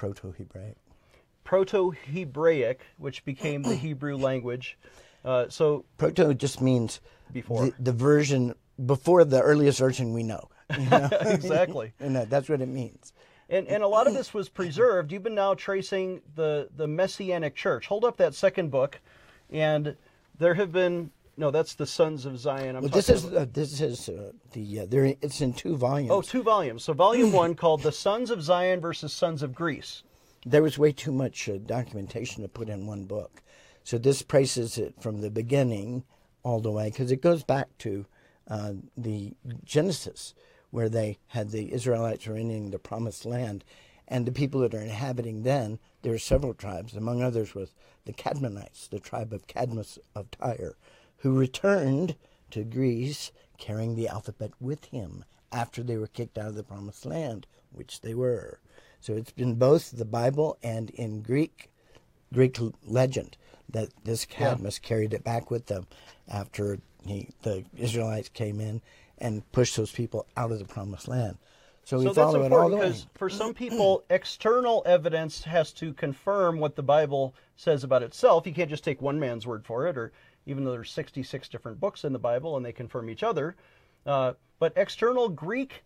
Proto-Hebraic. 1.43 2.79
Proto-Hebraic, 2.79 2.81
which 2.97 3.25
became 3.25 3.63
the 3.63 3.75
Hebrew 3.75 4.17
language. 4.17 4.77
Uh, 5.25 5.47
so 5.49 5.85
proto 5.97 6.33
just 6.33 6.61
means 6.61 6.99
before 7.31 7.67
the, 7.67 7.73
the, 7.79 7.91
version 7.91 8.53
before 8.85 9.23
the 9.23 9.41
earliest 9.41 9.79
version 9.79 10.13
we 10.13 10.23
know. 10.23 10.49
You 10.77 10.89
know? 10.89 11.09
exactly, 11.21 11.93
and 11.99 12.15
that, 12.15 12.29
that's 12.29 12.49
what 12.49 12.61
it 12.61 12.67
means. 12.67 13.13
And 13.49 13.67
and 13.67 13.83
a 13.83 13.87
lot 13.87 14.07
of 14.07 14.13
this 14.13 14.33
was 14.33 14.49
preserved. 14.49 15.11
You've 15.11 15.23
been 15.23 15.35
now 15.35 15.53
tracing 15.53 16.21
the 16.35 16.69
the 16.75 16.87
Messianic 16.87 17.55
Church. 17.55 17.87
Hold 17.87 18.03
up 18.03 18.17
that 18.17 18.33
second 18.35 18.71
book, 18.71 18.99
and 19.49 19.95
there 20.37 20.55
have 20.55 20.71
been 20.71 21.11
no. 21.37 21.51
That's 21.51 21.75
the 21.75 21.85
Sons 21.85 22.25
of 22.25 22.37
Zion. 22.37 22.75
I'm 22.75 22.83
well, 22.83 22.91
this 22.91 23.09
is 23.09 23.25
uh, 23.25 23.45
this 23.51 23.79
is 23.79 24.09
uh, 24.09 24.31
the 24.51 24.81
uh, 24.81 24.85
there. 24.89 25.05
It's 25.05 25.41
in 25.41 25.53
two 25.53 25.77
volumes. 25.77 26.11
Oh, 26.11 26.21
two 26.21 26.43
volumes. 26.43 26.83
So 26.83 26.93
volume 26.93 27.31
one 27.43 27.55
called 27.55 27.83
"The 27.83 27.91
Sons 27.91 28.29
of 28.31 28.41
Zion 28.41 28.81
versus 28.81 29.13
Sons 29.13 29.43
of 29.43 29.53
Greece." 29.53 30.03
There 30.45 30.63
was 30.63 30.77
way 30.77 30.91
too 30.91 31.11
much 31.11 31.47
uh, 31.47 31.57
documentation 31.57 32.41
to 32.43 32.49
put 32.49 32.69
in 32.69 32.85
one 32.85 33.05
book. 33.05 33.41
So 33.83 33.97
this 33.97 34.23
traces 34.23 34.77
it 34.77 35.01
from 35.01 35.21
the 35.21 35.29
beginning 35.29 36.03
all 36.43 36.59
the 36.59 36.71
way 36.71 36.89
because 36.89 37.11
it 37.11 37.21
goes 37.21 37.43
back 37.43 37.77
to 37.79 38.05
uh, 38.47 38.73
the 38.97 39.33
Genesis, 39.63 40.33
where 40.71 40.89
they 40.89 41.17
had 41.27 41.51
the 41.51 41.73
Israelites 41.73 42.27
were 42.27 42.35
entering 42.35 42.71
the 42.71 42.79
promised 42.79 43.25
land, 43.25 43.63
and 44.07 44.25
the 44.25 44.31
people 44.31 44.61
that 44.61 44.73
are 44.73 44.81
inhabiting 44.81 45.43
then 45.43 45.79
there 46.01 46.13
are 46.13 46.19
several 46.19 46.53
tribes, 46.53 46.95
among 46.95 47.23
others 47.23 47.55
was 47.55 47.73
the 48.05 48.11
Cadmonites, 48.11 48.89
the 48.89 48.99
tribe 48.99 49.31
of 49.31 49.47
Cadmus 49.47 49.97
of 50.13 50.29
Tyre, 50.31 50.75
who 51.17 51.39
returned 51.39 52.15
to 52.51 52.65
Greece 52.65 53.31
carrying 53.57 53.95
the 53.95 54.09
alphabet 54.09 54.51
with 54.59 54.85
him 54.85 55.23
after 55.51 55.81
they 55.81 55.97
were 55.97 56.07
kicked 56.07 56.37
out 56.37 56.49
of 56.49 56.55
the 56.55 56.63
promised 56.63 57.05
land, 57.05 57.47
which 57.71 58.01
they 58.01 58.13
were. 58.13 58.59
So 59.03 59.11
it's 59.15 59.33
been 59.33 59.55
both 59.55 59.91
the 59.91 60.05
Bible 60.05 60.57
and 60.63 60.89
in 60.91 61.23
Greek 61.23 61.69
Greek 62.33 62.57
legend 62.85 63.35
that 63.67 63.89
this 64.05 64.23
Cadmus 64.23 64.79
yeah. 64.81 64.87
carried 64.87 65.13
it 65.13 65.25
back 65.25 65.51
with 65.51 65.65
them 65.65 65.87
after 66.29 66.79
he, 67.05 67.27
the 67.41 67.65
Israelites 67.77 68.29
came 68.29 68.61
in 68.61 68.81
and 69.17 69.51
pushed 69.51 69.75
those 69.75 69.91
people 69.91 70.25
out 70.37 70.53
of 70.53 70.59
the 70.59 70.63
promised 70.63 71.09
land. 71.09 71.37
So 71.83 71.97
we 71.97 72.05
so 72.05 72.13
follow 72.13 72.43
it 72.43 72.53
all 72.53 72.67
important 72.67 72.71
the 72.71 72.77
way. 72.77 72.87
because 72.87 73.07
for 73.15 73.29
some 73.29 73.53
people, 73.53 74.05
external 74.09 74.81
evidence 74.85 75.43
has 75.43 75.73
to 75.73 75.91
confirm 75.91 76.59
what 76.59 76.77
the 76.77 76.83
Bible 76.83 77.35
says 77.57 77.83
about 77.83 78.03
itself. 78.03 78.47
You 78.47 78.53
can't 78.53 78.69
just 78.69 78.85
take 78.85 79.01
one 79.01 79.19
man's 79.19 79.45
word 79.45 79.65
for 79.65 79.85
it, 79.85 79.97
or 79.97 80.13
even 80.45 80.63
though 80.63 80.71
there's 80.71 80.91
66 80.91 81.49
different 81.49 81.77
books 81.77 82.05
in 82.05 82.13
the 82.13 82.19
Bible 82.19 82.55
and 82.55 82.65
they 82.65 82.71
confirm 82.71 83.09
each 83.09 83.21
other. 83.21 83.57
Uh, 84.05 84.31
but 84.59 84.71
external 84.77 85.27
Greek 85.27 85.83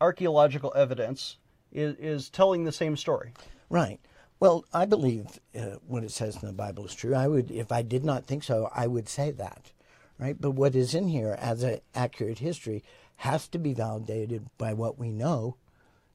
archaeological 0.00 0.72
evidence 0.74 1.36
is, 1.72 1.96
is 1.96 2.30
telling 2.30 2.64
the 2.64 2.72
same 2.72 2.96
story. 2.96 3.32
Right. 3.68 4.00
Well, 4.38 4.64
I 4.72 4.84
believe 4.84 5.40
uh, 5.58 5.76
what 5.86 6.04
it 6.04 6.10
says 6.10 6.42
in 6.42 6.46
the 6.46 6.52
Bible 6.52 6.84
is 6.84 6.94
true. 6.94 7.14
I 7.14 7.26
would, 7.26 7.50
if 7.50 7.72
I 7.72 7.82
did 7.82 8.04
not 8.04 8.26
think 8.26 8.44
so, 8.44 8.70
I 8.74 8.86
would 8.86 9.08
say 9.08 9.30
that, 9.32 9.72
right? 10.18 10.36
But 10.38 10.50
what 10.52 10.74
is 10.74 10.94
in 10.94 11.08
here 11.08 11.36
as 11.40 11.62
an 11.62 11.80
accurate 11.94 12.40
history 12.40 12.84
has 13.16 13.48
to 13.48 13.58
be 13.58 13.72
validated 13.72 14.46
by 14.58 14.74
what 14.74 14.98
we 14.98 15.10
know 15.10 15.56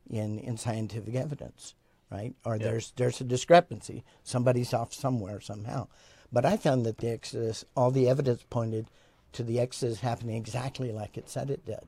in 0.10 0.38
in 0.40 0.58
scientific 0.58 1.16
evidence, 1.16 1.74
right? 2.12 2.36
Or 2.46 2.60
there's 2.60 2.94
there's 2.96 3.22
a 3.22 3.24
discrepancy. 3.24 4.04
Somebody's 4.24 4.74
off 4.74 4.94
somewhere 4.94 5.40
somehow. 5.40 5.88
But 6.32 6.46
I 6.46 6.58
found 6.58 6.86
that 6.86 7.00
the 7.00 7.10
Exodus, 7.10 7.66
all 7.76 7.92
the 7.92 8.08
evidence 8.08 8.46
pointed 8.50 8.88
to 9.34 9.44
the 9.44 9.60
Exodus 9.60 10.02
happening 10.02 10.38
exactly 10.38 10.92
like 10.92 11.18
it 11.18 11.30
said 11.30 11.50
it 11.50 11.66
did. 11.66 11.82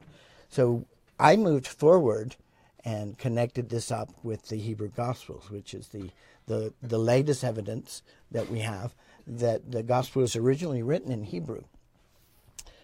So 0.50 0.86
I 1.20 1.36
moved 1.36 1.68
forward 1.68 2.36
and 2.86 3.18
connected 3.18 3.70
this 3.70 3.92
up 3.92 4.10
with 4.24 4.48
the 4.50 4.58
Hebrew 4.58 4.90
Gospels, 4.90 5.50
which 5.50 5.74
is 5.74 5.88
the, 5.90 6.10
the, 6.48 6.74
the 6.82 6.98
latest 6.98 7.44
evidence 7.44 8.02
that 8.32 8.50
we 8.50 8.60
have 8.60 8.94
that 9.26 9.72
the 9.72 9.84
Gospel 9.84 10.22
was 10.22 10.36
originally 10.36 10.84
written 10.84 11.12
in 11.12 11.24
Hebrew. 11.24 11.64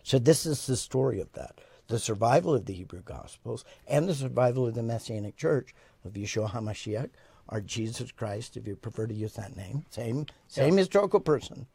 So 0.03 0.17
this 0.19 0.45
is 0.45 0.65
the 0.65 0.77
story 0.77 1.19
of 1.19 1.31
that. 1.33 1.59
The 1.87 1.99
survival 1.99 2.55
of 2.55 2.65
the 2.65 2.73
Hebrew 2.73 3.01
Gospels 3.01 3.65
and 3.87 4.07
the 4.07 4.15
survival 4.15 4.67
of 4.67 4.75
the 4.75 4.83
Messianic 4.83 5.35
Church 5.35 5.73
of 6.05 6.13
Yeshua 6.13 6.51
HaMashiach, 6.51 7.09
or 7.47 7.61
Jesus 7.61 8.11
Christ, 8.11 8.55
if 8.57 8.67
you 8.67 8.75
prefer 8.75 9.07
to 9.07 9.13
use 9.13 9.33
that 9.33 9.57
name. 9.57 9.85
Same 9.89 10.27
same 10.47 10.77
historical 10.77 11.19
person. 11.19 11.65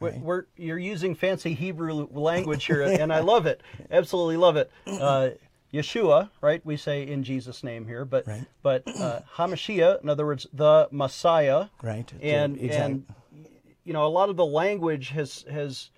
We're, 0.00 0.18
we're, 0.18 0.44
you're 0.56 0.78
using 0.78 1.14
fancy 1.14 1.54
Hebrew 1.54 2.08
language 2.10 2.64
here, 2.64 2.82
and 3.00 3.12
I 3.12 3.20
love 3.20 3.46
it. 3.46 3.62
Absolutely 3.90 4.36
love 4.36 4.56
it. 4.56 4.70
Uh, 4.86 5.30
Yeshua, 5.74 6.30
right? 6.40 6.64
We 6.64 6.76
say 6.76 7.02
in 7.06 7.24
Jesus' 7.24 7.64
name 7.64 7.86
here, 7.86 8.04
but 8.04 8.26
Right. 8.26 8.44
but 8.62 8.82
uh, 8.86 9.20
Hamashiach, 9.36 10.02
in 10.02 10.08
other 10.08 10.24
words, 10.26 10.46
the 10.52 10.88
Messiah, 10.90 11.66
Right. 11.82 12.12
And 12.22 12.56
Exact- 12.60 12.82
and 12.84 13.06
you 13.84 13.92
know, 13.92 14.06
a 14.06 14.08
lot 14.08 14.28
of 14.30 14.36
the 14.36 14.46
language 14.46 15.08
has 15.10 15.44
has 15.50 15.90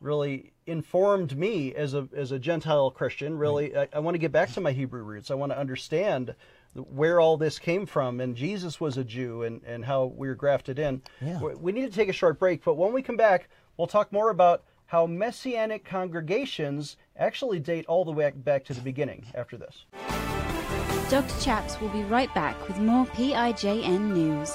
really 0.00 0.52
informed 0.66 1.36
me 1.36 1.74
as 1.74 1.94
a 1.94 2.08
as 2.14 2.30
a 2.32 2.38
Gentile 2.38 2.90
Christian. 2.90 3.36
Really, 3.38 3.76
I, 3.76 3.88
I 3.92 3.98
want 4.00 4.14
to 4.14 4.18
get 4.18 4.32
back 4.32 4.52
to 4.52 4.60
my 4.60 4.72
Hebrew 4.72 5.02
roots. 5.02 5.30
I 5.30 5.34
want 5.34 5.50
to 5.52 5.58
understand 5.58 6.34
where 6.74 7.20
all 7.20 7.36
this 7.36 7.58
came 7.58 7.84
from. 7.86 8.20
And 8.20 8.34
Jesus 8.36 8.80
was 8.80 8.96
a 8.96 9.04
Jew, 9.04 9.42
and 9.42 9.60
and 9.64 9.84
how 9.84 10.04
we 10.04 10.28
were 10.28 10.34
grafted 10.34 10.78
in. 10.78 11.02
Yeah. 11.20 11.40
We- 11.40 11.54
We 11.56 11.72
need 11.72 11.90
to 11.90 11.96
take 11.96 12.08
a 12.08 12.12
short 12.12 12.38
break, 12.38 12.62
but 12.64 12.74
when 12.76 12.92
we 12.92 13.02
come 13.02 13.16
back, 13.16 13.48
we'll 13.76 13.86
talk 13.88 14.12
more 14.12 14.30
about 14.30 14.62
how 14.92 15.06
messianic 15.06 15.86
congregations 15.86 16.98
actually 17.16 17.58
date 17.58 17.86
all 17.86 18.04
the 18.04 18.12
way 18.12 18.30
back 18.30 18.62
to 18.62 18.74
the 18.74 18.80
beginning. 18.82 19.24
After 19.34 19.56
this. 19.56 19.86
Dr. 21.08 21.40
Chaps 21.40 21.80
will 21.80 21.88
be 21.88 22.04
right 22.04 22.32
back 22.34 22.68
with 22.68 22.78
more 22.78 23.06
PIJN 23.06 24.12
news. 24.12 24.52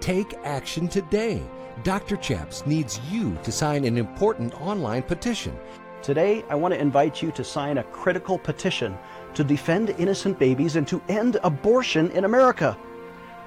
Take 0.00 0.34
action 0.44 0.88
today. 0.88 1.42
Dr. 1.84 2.18
Chaps 2.18 2.66
needs 2.66 3.00
you 3.10 3.38
to 3.44 3.50
sign 3.50 3.86
an 3.86 3.96
important 3.96 4.60
online 4.60 5.04
petition. 5.04 5.58
Today, 6.02 6.44
I 6.50 6.54
want 6.54 6.74
to 6.74 6.80
invite 6.80 7.22
you 7.22 7.32
to 7.32 7.42
sign 7.42 7.78
a 7.78 7.84
critical 7.84 8.38
petition 8.38 8.98
to 9.32 9.42
defend 9.42 9.88
innocent 9.98 10.38
babies 10.38 10.76
and 10.76 10.86
to 10.88 11.00
end 11.08 11.38
abortion 11.44 12.10
in 12.10 12.26
America. 12.26 12.76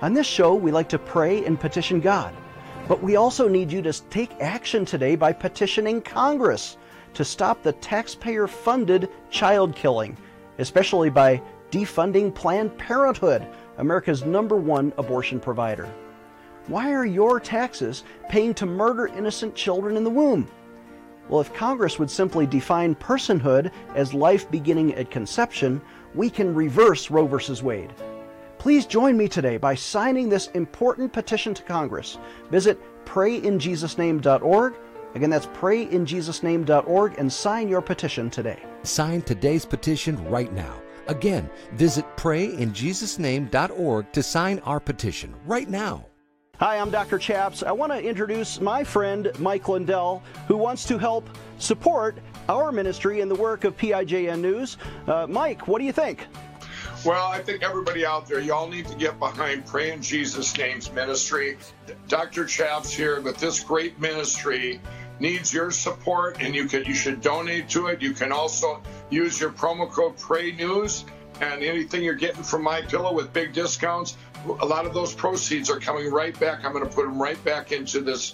On 0.01 0.11
this 0.11 0.25
show, 0.25 0.55
we 0.55 0.71
like 0.71 0.89
to 0.89 0.97
pray 0.97 1.45
and 1.45 1.59
petition 1.59 1.99
God, 1.99 2.33
but 2.87 3.01
we 3.01 3.15
also 3.15 3.47
need 3.47 3.71
you 3.71 3.81
to 3.81 3.93
take 4.09 4.31
action 4.39 4.85
today 4.85 5.15
by 5.15 5.33
petitioning 5.33 6.01
Congress 6.01 6.77
to 7.13 7.25
stop 7.25 7.63
the 7.63 7.71
taxpayer 7.73 8.47
funded 8.47 9.09
child 9.29 9.75
killing, 9.75 10.17
especially 10.59 11.09
by 11.09 11.41
defunding 11.71 12.33
Planned 12.33 12.77
Parenthood, 12.77 13.45
America's 13.77 14.23
number 14.23 14.55
one 14.55 14.93
abortion 14.97 15.39
provider. 15.39 15.89
Why 16.67 16.93
are 16.93 17.05
your 17.05 17.39
taxes 17.39 18.03
paying 18.29 18.53
to 18.55 18.65
murder 18.65 19.07
innocent 19.07 19.55
children 19.55 19.97
in 19.97 20.03
the 20.03 20.09
womb? 20.09 20.47
Well, 21.29 21.41
if 21.41 21.53
Congress 21.53 21.97
would 21.97 22.11
simply 22.11 22.45
define 22.45 22.95
personhood 22.95 23.71
as 23.95 24.13
life 24.13 24.49
beginning 24.51 24.93
at 24.93 25.09
conception, 25.09 25.81
we 26.13 26.29
can 26.29 26.53
reverse 26.53 27.09
Roe 27.09 27.25
v. 27.25 27.61
Wade. 27.63 27.93
Please 28.65 28.87
join 28.87 29.15
me 29.15 29.27
today 29.27 29.57
by 29.57 29.75
signing 29.75 30.27
this 30.27 30.47
important 30.55 31.13
petition 31.13 31.53
to 31.53 31.61
Congress. 31.61 32.17
Visit 32.49 32.79
prayinjesusname.org. 33.05 34.73
Again, 35.13 35.29
that's 35.29 35.45
prayinjesusname.org 35.45 37.19
and 37.19 37.31
sign 37.31 37.67
your 37.67 37.83
petition 37.83 38.31
today. 38.31 38.57
Sign 38.81 39.21
today's 39.21 39.65
petition 39.65 40.17
right 40.31 40.51
now. 40.51 40.81
Again, 41.05 41.47
visit 41.73 42.05
prayinjesusname.org 42.17 44.11
to 44.11 44.23
sign 44.23 44.57
our 44.65 44.79
petition 44.79 45.35
right 45.45 45.69
now. 45.69 46.07
Hi, 46.57 46.79
I'm 46.79 46.89
Dr. 46.89 47.19
Chaps. 47.19 47.61
I 47.61 47.71
want 47.71 47.91
to 47.91 48.01
introduce 48.01 48.59
my 48.59 48.83
friend 48.83 49.31
Mike 49.37 49.69
Lindell, 49.69 50.23
who 50.47 50.57
wants 50.57 50.85
to 50.85 50.97
help 50.97 51.29
support 51.59 52.17
our 52.49 52.71
ministry 52.71 53.21
and 53.21 53.29
the 53.29 53.35
work 53.35 53.63
of 53.63 53.77
PIJN 53.77 54.39
News. 54.39 54.77
Uh, 55.05 55.27
Mike, 55.29 55.67
what 55.67 55.77
do 55.77 55.85
you 55.85 55.91
think? 55.91 56.25
Well, 57.05 57.27
I 57.27 57.43
think 57.43 57.61
everybody 57.61 58.03
out 58.03 58.27
there, 58.27 58.39
y'all 58.39 58.67
need 58.67 58.87
to 58.87 58.95
get 58.95 59.19
behind 59.19 59.67
Pray 59.67 59.91
in 59.91 60.01
Jesus' 60.01 60.57
Name's 60.57 60.91
ministry. 60.91 61.55
Dr. 62.07 62.45
Chaps 62.45 62.91
here 62.91 63.21
but 63.21 63.37
this 63.37 63.59
great 63.59 63.99
ministry 63.99 64.81
needs 65.19 65.53
your 65.53 65.69
support, 65.69 66.41
and 66.41 66.55
you 66.55 66.65
can 66.65 66.83
you 66.85 66.95
should 66.95 67.21
donate 67.21 67.69
to 67.69 67.87
it. 67.87 68.01
You 68.01 68.13
can 68.13 68.31
also 68.31 68.81
use 69.11 69.39
your 69.39 69.51
promo 69.51 69.87
code 69.87 70.17
Pray 70.17 70.51
News, 70.53 71.05
and 71.41 71.61
anything 71.61 72.03
you're 72.03 72.15
getting 72.15 72.41
from 72.41 72.63
My 72.63 72.81
Pillow 72.81 73.13
with 73.13 73.31
big 73.31 73.53
discounts. 73.53 74.17
A 74.47 74.65
lot 74.65 74.87
of 74.87 74.95
those 74.95 75.13
proceeds 75.13 75.69
are 75.69 75.79
coming 75.79 76.09
right 76.11 76.37
back. 76.39 76.65
I'm 76.65 76.73
going 76.73 76.89
to 76.89 76.95
put 76.95 77.05
them 77.05 77.21
right 77.21 77.41
back 77.45 77.71
into 77.71 78.01
this 78.01 78.33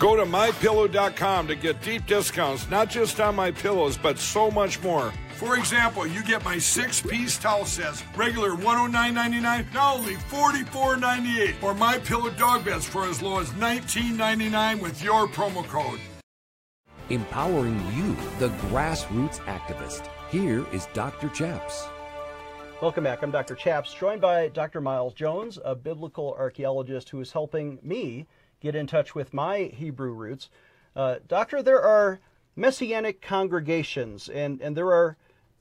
Go 0.00 0.16
to 0.16 0.24
mypillow.com 0.24 1.46
to 1.48 1.54
get 1.54 1.82
deep 1.82 2.06
discounts, 2.06 2.70
not 2.70 2.88
just 2.88 3.20
on 3.20 3.36
my 3.36 3.50
pillows, 3.50 3.98
but 3.98 4.18
so 4.18 4.50
much 4.50 4.82
more. 4.82 5.12
For 5.34 5.58
example, 5.58 6.06
you 6.06 6.24
get 6.24 6.42
my 6.42 6.56
six 6.56 7.02
piece 7.02 7.36
towel 7.36 7.66
sets, 7.66 8.02
regular 8.16 8.52
$109.99, 8.52 9.74
now 9.74 9.96
only 9.96 10.14
$44.98. 10.14 11.62
Or 11.62 11.74
my 11.74 11.98
pillow 11.98 12.30
dog 12.30 12.64
beds 12.64 12.86
for 12.86 13.04
as 13.04 13.20
low 13.20 13.40
as 13.40 13.50
$19.99 13.50 14.80
with 14.80 15.04
your 15.04 15.28
promo 15.28 15.66
code. 15.66 16.00
Empowering 17.10 17.78
you, 17.94 18.16
the 18.38 18.48
grassroots 18.68 19.36
activist. 19.40 20.08
Here 20.30 20.64
is 20.72 20.86
Dr. 20.94 21.28
Chaps. 21.28 21.88
Welcome 22.80 23.04
back. 23.04 23.22
I'm 23.22 23.30
Dr. 23.30 23.54
Chaps, 23.54 23.92
joined 23.92 24.22
by 24.22 24.48
Dr. 24.48 24.80
Miles 24.80 25.12
Jones, 25.12 25.58
a 25.62 25.74
biblical 25.74 26.34
archaeologist 26.38 27.10
who 27.10 27.20
is 27.20 27.32
helping 27.32 27.78
me 27.82 28.26
get 28.60 28.74
in 28.74 28.86
touch 28.86 29.14
with 29.14 29.34
my 29.34 29.70
Hebrew 29.74 30.12
roots. 30.12 30.48
Uh, 30.94 31.16
doctor, 31.26 31.62
there 31.62 31.82
are 31.82 32.20
messianic 32.56 33.20
congregations, 33.20 34.28
and, 34.28 34.60
and 34.60 34.76
there 34.76 34.92
are 34.92 35.16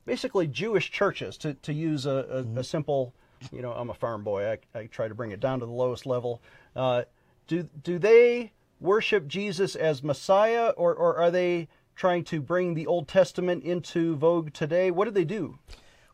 basically 0.05 0.47
Jewish 0.47 0.91
churches, 0.91 1.37
to, 1.37 1.53
to 1.55 1.73
use 1.73 2.05
a, 2.05 2.09
a, 2.09 2.43
mm-hmm. 2.43 2.57
a 2.57 2.63
simple, 2.63 3.13
you 3.51 3.61
know, 3.61 3.71
I'm 3.71 3.89
a 3.89 3.93
farm 3.93 4.23
boy, 4.23 4.51
I, 4.51 4.79
I, 4.79 4.85
try 4.87 5.07
to 5.07 5.15
bring 5.15 5.31
it 5.31 5.39
down 5.39 5.59
to 5.59 5.65
the 5.65 5.71
lowest 5.71 6.05
level. 6.05 6.41
Uh, 6.75 7.03
do, 7.47 7.63
do 7.83 7.99
they 7.99 8.51
worship 8.79 9.27
Jesus 9.27 9.75
as 9.75 10.03
Messiah, 10.03 10.69
or, 10.69 10.93
or 10.93 11.17
are 11.17 11.31
they 11.31 11.67
trying 11.95 12.23
to 12.23 12.41
bring 12.41 12.73
the 12.73 12.87
Old 12.87 13.07
Testament 13.07 13.63
into 13.63 14.15
vogue 14.15 14.53
today? 14.53 14.89
What 14.89 15.05
do 15.05 15.11
they 15.11 15.25
do? 15.25 15.59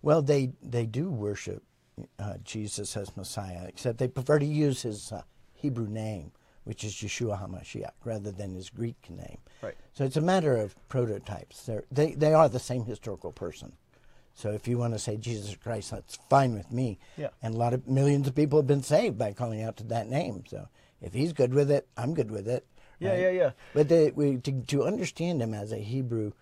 Well, 0.01 0.21
they 0.21 0.53
they 0.61 0.85
do 0.85 1.09
worship 1.09 1.63
uh, 2.19 2.35
Jesus 2.43 2.95
as 2.95 3.15
Messiah, 3.15 3.65
except 3.67 3.97
they 3.97 4.07
prefer 4.07 4.39
to 4.39 4.45
use 4.45 4.81
his 4.83 5.11
uh, 5.11 5.23
Hebrew 5.53 5.87
name, 5.87 6.31
which 6.65 6.83
is 6.83 6.93
Yeshua 6.93 7.41
HaMashiach, 7.41 7.91
rather 8.03 8.31
than 8.31 8.53
his 8.53 8.69
Greek 8.69 9.09
name. 9.09 9.37
Right. 9.61 9.75
So 9.93 10.03
it's 10.03 10.17
a 10.17 10.21
matter 10.21 10.57
of 10.57 10.75
prototypes. 10.89 11.63
They're, 11.63 11.85
they 11.89 12.13
they 12.13 12.33
are 12.33 12.49
the 12.49 12.59
same 12.59 12.85
historical 12.85 13.31
person. 13.31 13.73
So 14.33 14.51
if 14.51 14.67
you 14.67 14.77
want 14.77 14.93
to 14.93 14.99
say 14.99 15.15
Jesus 15.15 15.55
Christ, 15.55 15.91
that's 15.91 16.19
fine 16.29 16.53
with 16.55 16.71
me. 16.71 16.99
Yeah. 17.15 17.29
And 17.41 17.55
a 17.55 17.57
lot 17.57 17.73
of 17.73 17.87
millions 17.87 18.27
of 18.27 18.35
people 18.35 18.59
have 18.59 18.67
been 18.67 18.83
saved 18.83 19.17
by 19.17 19.31
calling 19.31 19.61
out 19.61 19.77
to 19.77 19.85
that 19.85 20.09
name. 20.09 20.43
So 20.47 20.67
if 21.01 21.13
he's 21.13 21.31
good 21.31 21.53
with 21.53 21.71
it, 21.71 21.87
I'm 21.95 22.13
good 22.13 22.29
with 22.29 22.47
it. 22.47 22.67
Yeah, 22.99 23.11
right? 23.11 23.19
yeah, 23.19 23.29
yeah. 23.29 23.51
But 23.73 23.87
they, 23.87 24.11
we, 24.11 24.37
to, 24.37 24.51
to 24.51 24.83
understand 24.83 25.41
him 25.41 25.53
as 25.53 25.71
a 25.71 25.77
Hebrew 25.77 26.33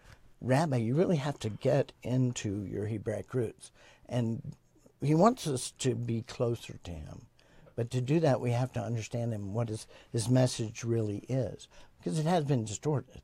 rabbi, 0.41 0.77
you 0.77 0.95
really 0.95 1.17
have 1.17 1.37
to 1.39 1.49
get 1.49 1.93
into 2.01 2.65
your 2.65 2.87
Hebraic 2.87 3.33
roots. 3.33 3.71
And 4.09 4.55
he 5.01 5.13
wants 5.13 5.45
us 5.47 5.71
to 5.79 5.93
be 5.93 6.23
closer 6.23 6.79
to 6.83 6.91
him. 6.91 7.27
But 7.75 7.89
to 7.91 8.01
do 8.01 8.19
that, 8.19 8.41
we 8.41 8.51
have 8.51 8.71
to 8.73 8.81
understand 8.81 9.33
him, 9.33 9.53
what 9.53 9.69
his, 9.69 9.87
his 10.11 10.29
message 10.29 10.83
really 10.83 11.23
is, 11.27 11.67
because 11.97 12.19
it 12.19 12.25
has 12.25 12.45
been 12.45 12.65
distorted. 12.65 13.21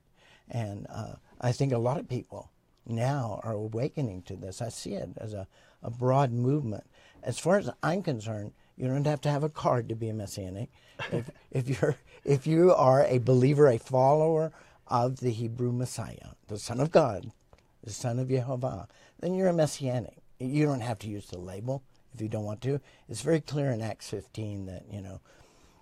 And 0.50 0.88
uh, 0.90 1.14
I 1.40 1.52
think 1.52 1.72
a 1.72 1.78
lot 1.78 2.00
of 2.00 2.10
people 2.10 2.50
now 2.86 3.40
are 3.44 3.54
awakening 3.54 4.24
to 4.24 4.36
this. 4.36 4.62
I 4.62 4.70
see 4.70 4.94
it 4.94 5.10
as 5.18 5.34
a, 5.34 5.48
a 5.84 5.92
broad 5.92 6.32
movement. 6.32 6.86
As 7.22 7.38
far 7.38 7.58
as 7.58 7.70
I'm 7.84 8.02
concerned, 8.02 8.54
you 8.78 8.88
don't 8.88 9.06
have 9.06 9.22
to 9.22 9.30
have 9.30 9.44
a 9.44 9.50
card 9.50 9.90
to 9.90 9.96
be 9.96 10.10
a 10.10 10.14
messianic. 10.14 10.70
if, 11.12 11.30
if 11.52 11.70
you're 11.70 11.98
if 12.26 12.48
you 12.48 12.74
are 12.74 13.06
a 13.06 13.20
believer, 13.20 13.68
a 13.68 13.78
follower 13.78 14.52
of 14.88 15.20
the 15.20 15.32
Hebrew 15.32 15.72
Messiah, 15.72 16.34
the 16.48 16.58
Son 16.58 16.80
of 16.80 16.92
God, 16.92 17.32
the 17.84 17.92
Son 17.92 18.20
of 18.20 18.30
Jehovah, 18.30 18.88
then 19.20 19.34
you're 19.34 19.48
a 19.48 19.54
Messianic. 19.54 20.18
You 20.40 20.66
don't 20.66 20.82
have 20.82 21.00
to 21.00 21.08
use 21.08 21.28
the 21.28 21.38
label 21.38 21.84
if 22.14 22.22
you 22.22 22.28
don't 22.28 22.46
want 22.46 22.62
to. 22.62 22.80
It's 23.08 23.22
very 23.22 23.42
clear 23.42 23.72
in 23.72 23.82
Acts 23.82 24.10
15 24.10 24.66
that, 24.68 24.84
you 24.92 25.02
know, 25.02 25.20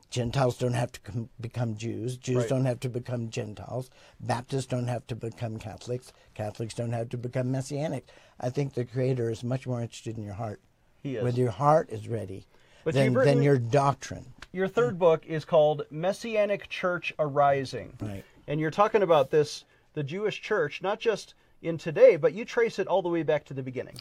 Gentiles 0.09 0.57
don't 0.57 0.73
have 0.73 0.91
to 0.93 0.99
com- 1.01 1.29
become 1.39 1.75
Jews. 1.75 2.15
Jews 2.15 2.37
right. 2.37 2.49
don't 2.49 2.65
have 2.65 2.79
to 2.81 2.89
become 2.89 3.29
Gentiles. 3.29 3.89
Baptists 4.19 4.65
don't 4.65 4.87
have 4.87 5.05
to 5.07 5.15
become 5.15 5.59
Catholics. 5.59 6.13
Catholics 6.33 6.73
don't 6.73 6.93
have 6.93 7.09
to 7.09 7.17
become 7.17 7.51
Messianic. 7.51 8.07
I 8.39 8.49
think 8.49 8.73
the 8.73 8.85
Creator 8.85 9.29
is 9.29 9.43
much 9.43 9.67
more 9.67 9.81
interested 9.81 10.17
in 10.17 10.23
your 10.23 10.35
heart. 10.35 10.61
He 11.03 11.17
is. 11.17 11.23
Whether 11.23 11.41
your 11.41 11.51
heart 11.51 11.89
is 11.89 12.07
ready 12.07 12.45
but 12.85 12.93
than, 12.93 13.13
written, 13.13 13.35
than 13.35 13.43
your 13.43 13.57
doctrine. 13.57 14.33
Your 14.53 14.69
third 14.69 14.97
book 14.97 15.25
is 15.25 15.43
called 15.43 15.83
Messianic 15.91 16.69
Church 16.69 17.13
Arising. 17.19 17.93
Right 17.99 18.23
and 18.47 18.59
you're 18.59 18.71
talking 18.71 19.03
about 19.03 19.29
this 19.29 19.65
the 19.93 20.03
Jewish 20.03 20.41
church, 20.41 20.81
not 20.81 20.99
just 20.99 21.33
in 21.61 21.77
today, 21.77 22.15
but 22.15 22.33
you 22.33 22.45
trace 22.45 22.79
it 22.79 22.87
all 22.87 23.01
the 23.01 23.09
way 23.09 23.23
back 23.23 23.45
to 23.45 23.53
the 23.53 23.63
beginning. 23.63 23.95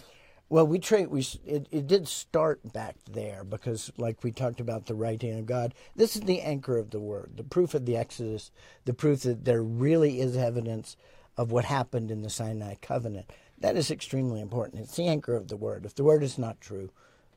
Well, 0.48 0.66
we 0.66 0.78
trace 0.78 1.08
we 1.08 1.26
it, 1.44 1.66
it 1.72 1.86
did 1.86 2.06
start 2.06 2.72
back 2.72 2.96
there 3.10 3.42
because, 3.42 3.90
like 3.96 4.22
we 4.22 4.30
talked 4.30 4.60
about, 4.60 4.86
the 4.86 4.94
right 4.94 5.20
hand 5.20 5.40
of 5.40 5.46
God. 5.46 5.74
This 5.96 6.14
is 6.14 6.22
the 6.22 6.40
anchor 6.40 6.78
of 6.78 6.90
the 6.90 7.00
word, 7.00 7.32
the 7.36 7.42
proof 7.42 7.74
of 7.74 7.84
the 7.84 7.96
Exodus, 7.96 8.52
the 8.84 8.94
proof 8.94 9.22
that 9.22 9.44
there 9.44 9.62
really 9.62 10.20
is 10.20 10.36
evidence 10.36 10.96
of 11.36 11.50
what 11.50 11.64
happened 11.64 12.10
in 12.10 12.22
the 12.22 12.30
Sinai 12.30 12.76
covenant. 12.80 13.30
That 13.58 13.76
is 13.76 13.90
extremely 13.90 14.40
important. 14.40 14.82
It's 14.82 14.96
the 14.96 15.08
anchor 15.08 15.34
of 15.34 15.48
the 15.48 15.56
word. 15.56 15.84
If 15.84 15.94
the 15.94 16.04
word 16.04 16.22
is 16.22 16.38
not 16.38 16.60
true, 16.60 16.90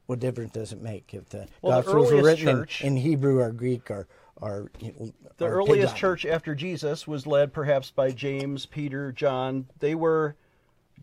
what 0.05 0.19
difference 0.19 0.51
does 0.53 0.71
it 0.71 0.81
make 0.81 1.13
if 1.13 1.29
the 1.29 1.47
well, 1.61 1.81
Gospels 1.81 2.11
were 2.11 2.23
written 2.23 2.45
church, 2.45 2.81
in, 2.81 2.97
in, 2.97 2.97
Hebrew 2.97 3.39
or 3.39 3.51
Greek 3.51 3.89
or 3.89 4.07
or 4.35 4.71
you 4.79 4.93
know, 4.99 5.11
the 5.37 5.45
or 5.45 5.57
earliest 5.57 5.95
church 5.95 6.25
after 6.25 6.55
Jesus 6.55 7.07
was 7.07 7.27
led 7.27 7.53
perhaps 7.53 7.91
by 7.91 8.11
James, 8.11 8.65
Peter, 8.65 9.11
John. 9.11 9.67
They 9.79 9.95
were 9.95 10.35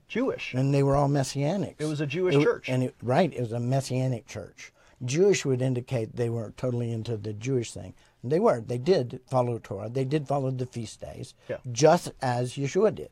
Jewish, 0.09 0.55
and 0.55 0.73
they 0.73 0.83
were 0.83 0.97
all 0.97 1.09
messianic. 1.09 1.77
It 1.79 1.87
was 1.87 2.01
a 2.01 2.07
Jewish 2.07 2.37
it, 2.37 2.43
church, 2.43 2.69
and 2.69 2.83
it, 2.83 2.95
right, 3.03 3.33
it 3.33 3.41
was 3.41 3.53
a 3.53 3.61
messianic 3.61 4.27
church. 4.27 4.73
Jewish 5.05 5.45
would 5.45 5.61
indicate 5.61 6.17
they 6.17 6.31
weren't 6.31 6.57
totally 6.57 6.91
into 6.91 7.17
the 7.17 7.33
Jewish 7.33 7.73
thing. 7.73 7.95
And 8.23 8.33
they 8.33 8.41
were. 8.41 8.61
They 8.61 8.79
did 8.79 9.21
follow 9.29 9.59
Torah. 9.59 9.89
They 9.89 10.05
did 10.05 10.27
follow 10.27 10.51
the 10.51 10.67
feast 10.67 11.01
days, 11.01 11.35
yeah. 11.49 11.59
just 11.71 12.13
as 12.23 12.55
Yeshua 12.55 12.95
did. 12.95 13.11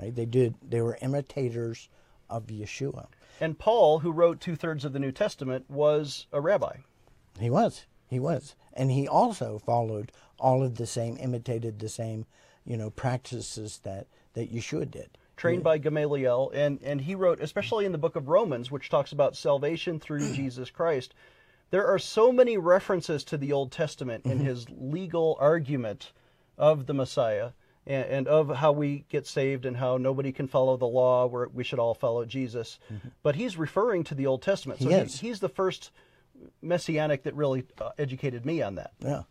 Right? 0.00 0.14
They 0.14 0.26
did. 0.26 0.54
They 0.62 0.80
were 0.80 0.98
imitators 1.02 1.88
of 2.30 2.46
Yeshua. 2.46 3.06
And 3.40 3.58
Paul, 3.58 4.00
who 4.00 4.12
wrote 4.12 4.40
two 4.40 4.56
thirds 4.56 4.84
of 4.84 4.92
the 4.92 4.98
New 4.98 5.12
Testament, 5.12 5.64
was 5.68 6.26
a 6.32 6.40
rabbi. 6.40 6.78
He 7.38 7.50
was. 7.50 7.86
He 8.08 8.18
was. 8.18 8.54
And 8.72 8.90
he 8.90 9.06
also 9.06 9.58
followed 9.58 10.12
all 10.38 10.62
of 10.62 10.76
the 10.76 10.86
same, 10.86 11.16
imitated 11.18 11.78
the 11.78 11.88
same, 11.88 12.26
you 12.64 12.76
know, 12.76 12.90
practices 12.90 13.80
that, 13.82 14.06
that 14.34 14.52
Yeshua 14.52 14.90
did. 14.90 15.10
Trained 15.38 15.62
by 15.62 15.78
Gamaliel. 15.78 16.50
And, 16.52 16.80
and 16.82 17.00
he 17.00 17.14
wrote, 17.14 17.40
especially 17.40 17.86
in 17.86 17.92
the 17.92 17.98
book 17.98 18.16
of 18.16 18.28
Romans, 18.28 18.70
which 18.70 18.90
talks 18.90 19.12
about 19.12 19.36
salvation 19.36 19.98
through 19.98 20.32
Jesus 20.34 20.70
Christ, 20.70 21.14
there 21.70 21.86
are 21.86 21.98
so 21.98 22.32
many 22.32 22.56
references 22.58 23.24
to 23.24 23.36
the 23.36 23.52
Old 23.52 23.72
Testament 23.72 24.24
in 24.24 24.38
mm-hmm. 24.38 24.46
his 24.46 24.66
legal 24.70 25.36
argument 25.40 26.12
of 26.56 26.86
the 26.86 26.94
Messiah 26.94 27.50
and, 27.86 28.04
and, 28.06 28.28
of 28.28 28.56
how 28.56 28.72
we 28.72 29.04
get 29.08 29.26
saved 29.26 29.64
and 29.64 29.76
how 29.76 29.96
nobody 29.96 30.32
can 30.32 30.48
follow 30.48 30.76
the 30.76 30.86
law, 30.86 31.26
where 31.26 31.48
we 31.48 31.64
should 31.64 31.78
all 31.78 31.94
follow 31.94 32.24
Jesus. 32.24 32.78
Mm-hmm. 32.92 33.08
But 33.22 33.36
he's 33.36 33.56
referring 33.56 34.04
to 34.04 34.14
the 34.14 34.26
Old 34.26 34.42
Testament. 34.42 34.80
So 34.80 34.88
he 34.88 34.94
is. 34.94 35.20
he's 35.20 35.40
the 35.40 35.48
first 35.48 35.90
messianic 36.62 37.22
that 37.24 37.34
really 37.34 37.64
uh, 37.80 37.90
educated 37.98 38.44
me 38.44 38.62
on 38.62 38.76
that. 38.76 38.92
Yeah. 39.00 39.22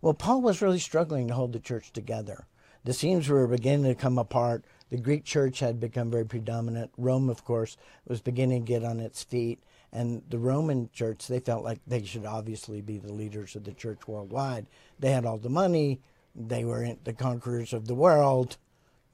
Well, 0.00 0.14
Paul 0.14 0.42
was 0.42 0.62
really 0.62 0.78
struggling 0.78 1.28
to 1.28 1.34
hold 1.34 1.52
the 1.52 1.60
church 1.60 1.92
together. 1.92 2.46
The 2.84 2.92
seams 2.92 3.28
were 3.28 3.46
beginning 3.46 3.86
to 3.86 3.94
come 3.94 4.18
apart. 4.18 4.64
The 4.90 4.98
Greek 4.98 5.24
church 5.24 5.60
had 5.60 5.80
become 5.80 6.10
very 6.10 6.26
predominant. 6.26 6.90
Rome, 6.96 7.28
of 7.28 7.44
course, 7.44 7.76
was 8.06 8.20
beginning 8.20 8.64
to 8.64 8.72
get 8.72 8.84
on 8.84 9.00
its 9.00 9.22
feet. 9.22 9.60
And 9.92 10.22
the 10.28 10.38
Roman 10.38 10.90
church, 10.92 11.26
they 11.26 11.40
felt 11.40 11.64
like 11.64 11.80
they 11.86 12.04
should 12.04 12.26
obviously 12.26 12.80
be 12.80 12.98
the 12.98 13.12
leaders 13.12 13.54
of 13.56 13.64
the 13.64 13.72
church 13.72 14.06
worldwide. 14.06 14.66
They 14.98 15.12
had 15.12 15.24
all 15.24 15.38
the 15.38 15.48
money, 15.48 16.00
they 16.34 16.64
were 16.64 16.96
the 17.04 17.12
conquerors 17.12 17.72
of 17.72 17.86
the 17.86 17.94
world. 17.94 18.56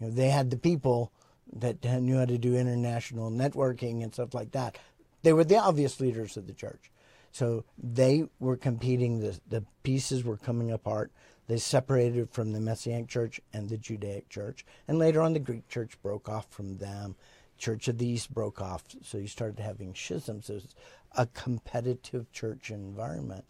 You 0.01 0.07
know, 0.07 0.13
they 0.13 0.31
had 0.31 0.51
the 0.51 0.57
people 0.57 1.13
that 1.53 1.85
knew 1.85 2.19
how 2.19 2.25
to 2.25 2.39
do 2.39 2.57
international 2.57 3.31
networking 3.31 4.03
and 4.03 4.13
stuff 4.13 4.35
like 4.35 4.53
that. 4.53 4.79
They 5.23 5.33
were 5.33 5.45
the 5.45 5.59
obvious 5.59 6.01
leaders 6.01 6.37
of 6.37 6.47
the 6.47 6.55
church. 6.55 6.91
So 7.33 7.65
they 7.79 8.25
were 8.39 8.57
competing. 8.57 9.21
The, 9.21 9.39
the 9.49 9.65
pieces 9.83 10.25
were 10.25 10.37
coming 10.37 10.71
apart. 10.71 11.13
They 11.51 11.59
separated 11.59 12.31
from 12.31 12.53
the 12.53 12.61
Messianic 12.61 13.09
church 13.09 13.41
and 13.53 13.69
the 13.69 13.77
Judaic 13.77 14.29
church. 14.29 14.65
And 14.87 15.01
later 15.01 15.21
on, 15.21 15.33
the 15.33 15.41
Greek 15.41 15.67
church 15.69 16.01
broke 16.01 16.29
off 16.29 16.47
from 16.49 16.79
them. 16.79 17.17
Church 17.59 17.89
of 17.89 17.99
the 17.99 18.07
East 18.07 18.33
broke 18.33 18.61
off. 18.61 18.85
So 19.03 19.19
you 19.19 19.27
started 19.27 19.59
having 19.59 19.93
schisms. 19.93 20.49
It 20.49 20.55
was 20.55 20.75
a 21.19 21.27
competitive 21.27 22.31
church 22.31 22.71
environment. 22.71 23.45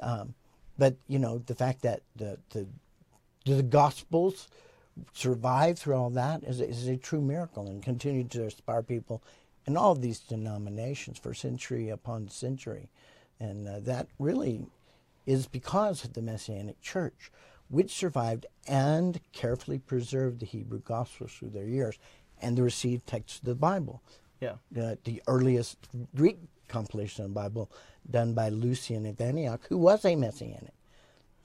Um, 0.00 0.34
but, 0.76 0.96
you 1.06 1.20
know, 1.20 1.38
the 1.46 1.54
fact 1.54 1.82
that 1.82 2.02
the, 2.16 2.38
the 2.50 2.66
the 3.44 3.62
Gospels 3.62 4.48
survive 5.12 5.78
through 5.78 5.94
all 5.94 6.10
that 6.10 6.42
is, 6.42 6.60
is 6.60 6.88
a 6.88 6.96
true 6.96 7.20
miracle 7.20 7.68
and 7.68 7.84
continue 7.84 8.24
to 8.24 8.42
inspire 8.42 8.82
people 8.82 9.22
in 9.64 9.76
all 9.76 9.92
of 9.92 10.02
these 10.02 10.18
denominations 10.18 11.20
for 11.20 11.34
century 11.34 11.88
upon 11.88 12.30
century. 12.30 12.88
And 13.38 13.68
uh, 13.68 13.78
that 13.82 14.08
really 14.18 14.66
is 15.26 15.46
because 15.46 16.04
of 16.04 16.12
the 16.12 16.22
Messianic 16.22 16.80
Church, 16.80 17.30
which 17.68 17.94
survived 17.94 18.46
and 18.66 19.20
carefully 19.32 19.78
preserved 19.78 20.40
the 20.40 20.46
Hebrew 20.46 20.80
Gospels 20.80 21.32
through 21.32 21.50
their 21.50 21.66
years 21.66 21.98
and 22.40 22.56
the 22.56 22.62
received 22.62 23.06
texts 23.06 23.38
of 23.38 23.46
the 23.46 23.54
Bible. 23.54 24.02
Yeah. 24.40 24.54
Uh, 24.78 24.96
the 25.04 25.22
earliest 25.26 25.78
Greek 26.14 26.38
compilation 26.68 27.24
of 27.24 27.30
the 27.30 27.34
Bible 27.34 27.70
done 28.10 28.34
by 28.34 28.48
Lucian 28.50 29.06
of 29.06 29.20
Antioch, 29.20 29.62
who 29.68 29.78
was 29.78 30.04
a 30.04 30.16
Messianic. 30.16 30.74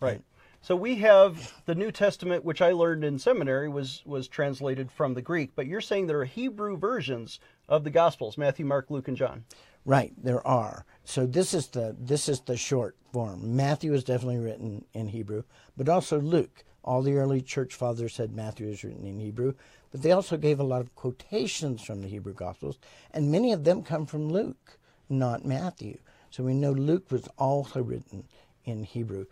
Right. 0.02 0.16
And, 0.16 0.24
so 0.62 0.76
we 0.76 0.96
have 0.96 1.54
the 1.66 1.76
New 1.76 1.92
Testament, 1.92 2.44
which 2.44 2.62
I 2.62 2.74
learned 2.74 3.06
in 3.06 3.18
seminary 3.18 3.70
was 3.70 4.04
was 4.06 4.28
translated 4.28 4.92
from 4.92 5.14
the 5.14 5.22
Greek. 5.22 5.52
But 5.56 5.68
you're 5.68 5.80
saying 5.80 6.08
there 6.08 6.20
are 6.20 6.26
Hebrew 6.26 6.76
versions 6.76 7.40
of 7.70 7.86
the 7.86 7.90
Gospels: 7.90 8.38
Matthew, 8.38 8.66
Mark, 8.66 8.88
Luke, 8.90 9.08
and 9.08 9.16
John. 9.16 9.46
Right, 9.86 10.12
there 10.22 10.46
are. 10.46 10.86
So 11.10 11.26
this 11.26 11.56
is 11.56 11.70
the 11.70 11.96
this 12.00 12.30
is 12.30 12.42
the 12.42 12.56
short 12.56 12.96
form. 13.12 13.56
Matthew 13.56 13.96
is 13.96 14.04
definitely 14.04 14.38
written 14.38 14.86
in 14.94 15.08
Hebrew, 15.08 15.42
but 15.76 15.90
also 15.90 16.22
Luke. 16.22 16.64
All 16.84 17.02
the 17.02 17.16
early 17.16 17.42
church 17.42 17.74
fathers 17.74 18.14
said 18.14 18.32
Matthew 18.32 18.68
is 18.68 18.84
written 18.84 19.08
in 19.08 19.20
Hebrew, 19.20 19.56
but 19.90 20.04
they 20.04 20.12
also 20.12 20.38
gave 20.38 20.60
a 20.60 20.64
lot 20.64 20.82
of 20.82 20.94
quotations 20.94 21.82
from 21.82 22.04
the 22.04 22.08
Hebrew 22.08 22.36
Gospels, 22.36 22.78
and 23.12 23.32
many 23.32 23.52
of 23.52 23.64
them 23.64 23.82
come 23.82 24.06
from 24.06 24.30
Luke. 24.30 24.78
not 25.10 25.44
Matthew. 25.44 25.98
So 26.30 26.44
we 26.44 26.54
know 26.54 26.74
Luke 26.74 27.10
was 27.10 27.28
also 27.40 27.82
written 27.82 28.26
in 28.64 28.84
Hebrew. 28.84 29.26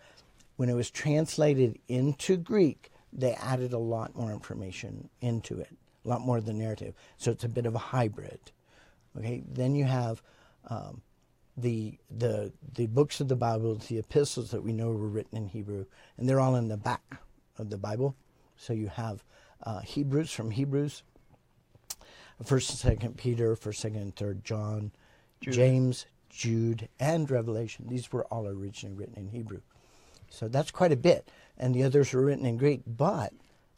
When 0.56 0.70
it 0.70 0.74
was 0.74 0.90
translated 0.90 1.78
into 1.88 2.38
Greek, 2.38 2.92
they 3.14 3.36
added 3.36 3.72
a 3.74 3.78
lot 3.78 4.16
more 4.16 4.32
information 4.32 5.10
into 5.22 5.60
it, 5.60 5.78
a 6.04 6.08
lot 6.08 6.22
more 6.22 6.40
of 6.40 6.46
the 6.48 6.54
narrative. 6.54 6.96
So 7.18 7.30
it's 7.30 7.44
a 7.44 7.50
bit 7.50 7.68
of 7.68 7.76
a 7.76 7.90
hybrid. 7.94 8.40
Okay, 9.16 9.44
then 9.48 9.76
you 9.76 9.86
have 9.86 10.24
um, 10.70 11.02
the 11.58 11.98
the 12.16 12.52
the 12.76 12.88
books 12.88 13.20
of 13.20 13.28
the 13.28 13.36
Bible, 13.36 13.76
the 13.76 13.98
epistles 13.98 14.52
that 14.52 14.64
we 14.64 14.72
know 14.72 14.92
were 14.92 15.08
written 15.08 15.38
in 15.38 15.48
Hebrew, 15.48 15.86
and 16.18 16.30
they're 16.30 16.40
all 16.40 16.56
in 16.56 16.68
the 16.68 16.78
back 16.78 17.18
of 17.58 17.70
the 17.70 17.78
Bible. 17.78 18.16
So 18.56 18.74
you 18.74 18.88
have 18.88 19.24
uh, 19.64 19.82
Hebrews 19.82 20.32
from 20.32 20.52
Hebrews, 20.52 21.04
First 22.44 22.70
and 22.70 22.80
Second 22.80 23.18
Peter, 23.18 23.56
First, 23.56 23.82
Second, 23.82 24.02
and 24.02 24.16
Third 24.16 24.44
John, 24.44 24.92
Jude. 25.42 25.54
James, 25.54 26.06
Jude, 26.30 26.90
and 27.00 27.30
Revelation. 27.30 27.88
These 27.88 28.12
were 28.12 28.26
all 28.26 28.48
originally 28.48 28.96
written 28.96 29.16
in 29.18 29.30
Hebrew. 29.30 29.62
So 30.30 30.48
that's 30.48 30.72
quite 30.72 30.92
a 30.92 30.98
bit. 30.98 31.30
And 31.58 31.74
the 31.74 31.84
others 31.84 32.14
were 32.14 32.22
written 32.24 32.46
in 32.46 32.58
Greek, 32.58 32.82
but 32.86 33.34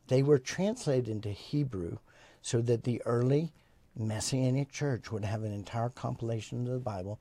they 0.07 0.23
were 0.23 0.39
translated 0.39 1.07
into 1.07 1.29
Hebrew 1.29 1.97
so 2.41 2.61
that 2.61 2.83
the 2.83 3.01
early 3.05 3.53
Messianic 3.95 4.71
church 4.71 5.11
would 5.11 5.25
have 5.25 5.43
an 5.43 5.53
entire 5.53 5.89
compilation 5.89 6.65
of 6.67 6.73
the 6.73 6.79
Bible, 6.79 7.19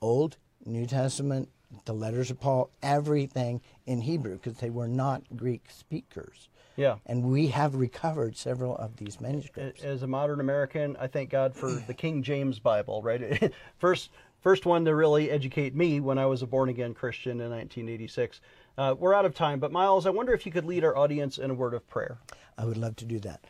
Old, 0.00 0.36
New 0.64 0.86
Testament, 0.86 1.48
the 1.84 1.92
letters 1.92 2.30
of 2.30 2.40
Paul, 2.40 2.70
everything 2.82 3.60
in 3.86 4.00
Hebrew 4.00 4.36
because 4.36 4.58
they 4.58 4.70
were 4.70 4.88
not 4.88 5.22
Greek 5.36 5.70
speakers. 5.70 6.48
Yeah. 6.76 6.96
And 7.06 7.24
we 7.24 7.48
have 7.48 7.74
recovered 7.74 8.36
several 8.36 8.76
of 8.76 8.96
these 8.96 9.20
manuscripts. 9.20 9.82
As 9.82 10.02
a 10.02 10.06
modern 10.06 10.40
American, 10.40 10.96
I 11.00 11.06
thank 11.06 11.30
God 11.30 11.54
for 11.54 11.70
the 11.70 11.94
King 11.94 12.22
James 12.22 12.58
Bible, 12.58 13.02
right? 13.02 13.52
first, 13.78 14.10
first 14.42 14.66
one 14.66 14.84
to 14.84 14.94
really 14.94 15.30
educate 15.30 15.74
me 15.74 16.00
when 16.00 16.18
I 16.18 16.26
was 16.26 16.42
a 16.42 16.46
born 16.46 16.68
again 16.68 16.92
Christian 16.92 17.40
in 17.40 17.50
1986. 17.50 18.40
Uh, 18.76 18.94
we're 18.98 19.14
out 19.14 19.24
of 19.24 19.34
time, 19.34 19.58
but 19.58 19.72
Miles, 19.72 20.06
I 20.06 20.10
wonder 20.10 20.34
if 20.34 20.44
you 20.44 20.52
could 20.52 20.66
lead 20.66 20.84
our 20.84 20.96
audience 20.96 21.38
in 21.38 21.50
a 21.50 21.54
word 21.54 21.72
of 21.72 21.88
prayer. 21.88 22.18
I 22.58 22.66
would 22.66 22.76
love 22.76 22.96
to 22.96 23.06
do 23.06 23.18
that. 23.20 23.44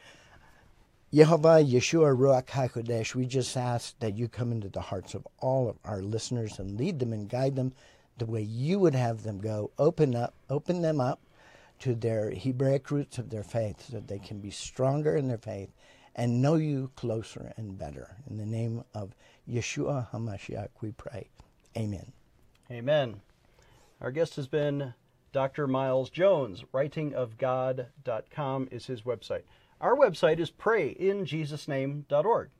Yehovah 1.13 1.65
Yeshua 1.65 2.17
Ruach 2.17 2.47
HaKodesh, 2.47 3.15
we 3.15 3.27
just 3.27 3.57
ask 3.57 3.97
that 4.01 4.17
you 4.17 4.27
come 4.27 4.51
into 4.51 4.69
the 4.69 4.81
hearts 4.81 5.15
of 5.15 5.25
all 5.39 5.69
of 5.69 5.77
our 5.85 6.03
listeners 6.03 6.59
and 6.59 6.77
lead 6.77 6.99
them 6.99 7.13
and 7.13 7.29
guide 7.29 7.55
them 7.55 7.73
the 8.19 8.27
way 8.27 8.43
you 8.43 8.81
would 8.81 8.97
have 8.97 9.23
them 9.23 9.39
go. 9.39 9.71
Open 9.79 10.17
up, 10.17 10.35
open 10.51 10.83
them 10.83 11.01
up 11.01 11.21
to 11.79 11.95
their 11.95 12.31
Hebraic 12.33 12.91
roots 12.91 13.19
of 13.19 13.31
their 13.31 13.45
faith 13.45 13.87
so 13.87 13.93
that 13.99 14.09
they 14.09 14.19
can 14.19 14.41
be 14.41 14.51
stronger 14.51 15.15
in 15.15 15.29
their 15.29 15.39
faith 15.39 15.71
and 16.17 16.43
know 16.43 16.57
you 16.57 16.91
closer 16.97 17.53
and 17.57 17.79
better. 17.79 18.17
In 18.29 18.37
the 18.37 18.45
name 18.45 18.83
of 18.93 19.15
Yeshua 19.49 20.11
HaMashiach, 20.11 20.71
we 20.81 20.91
pray. 20.91 21.29
Amen. 21.77 22.11
Amen. 22.69 23.21
Our 24.01 24.11
guest 24.11 24.35
has 24.35 24.49
been 24.49 24.93
Dr. 25.33 25.69
Miles 25.69 26.11
Jones. 26.11 26.65
Writingofgod.com 26.75 28.69
is 28.73 28.87
his 28.87 29.03
website. 29.03 29.43
Our 29.81 29.97
website 29.97 30.39
is 30.39 30.51
prayinjesusname.org. 30.51 32.51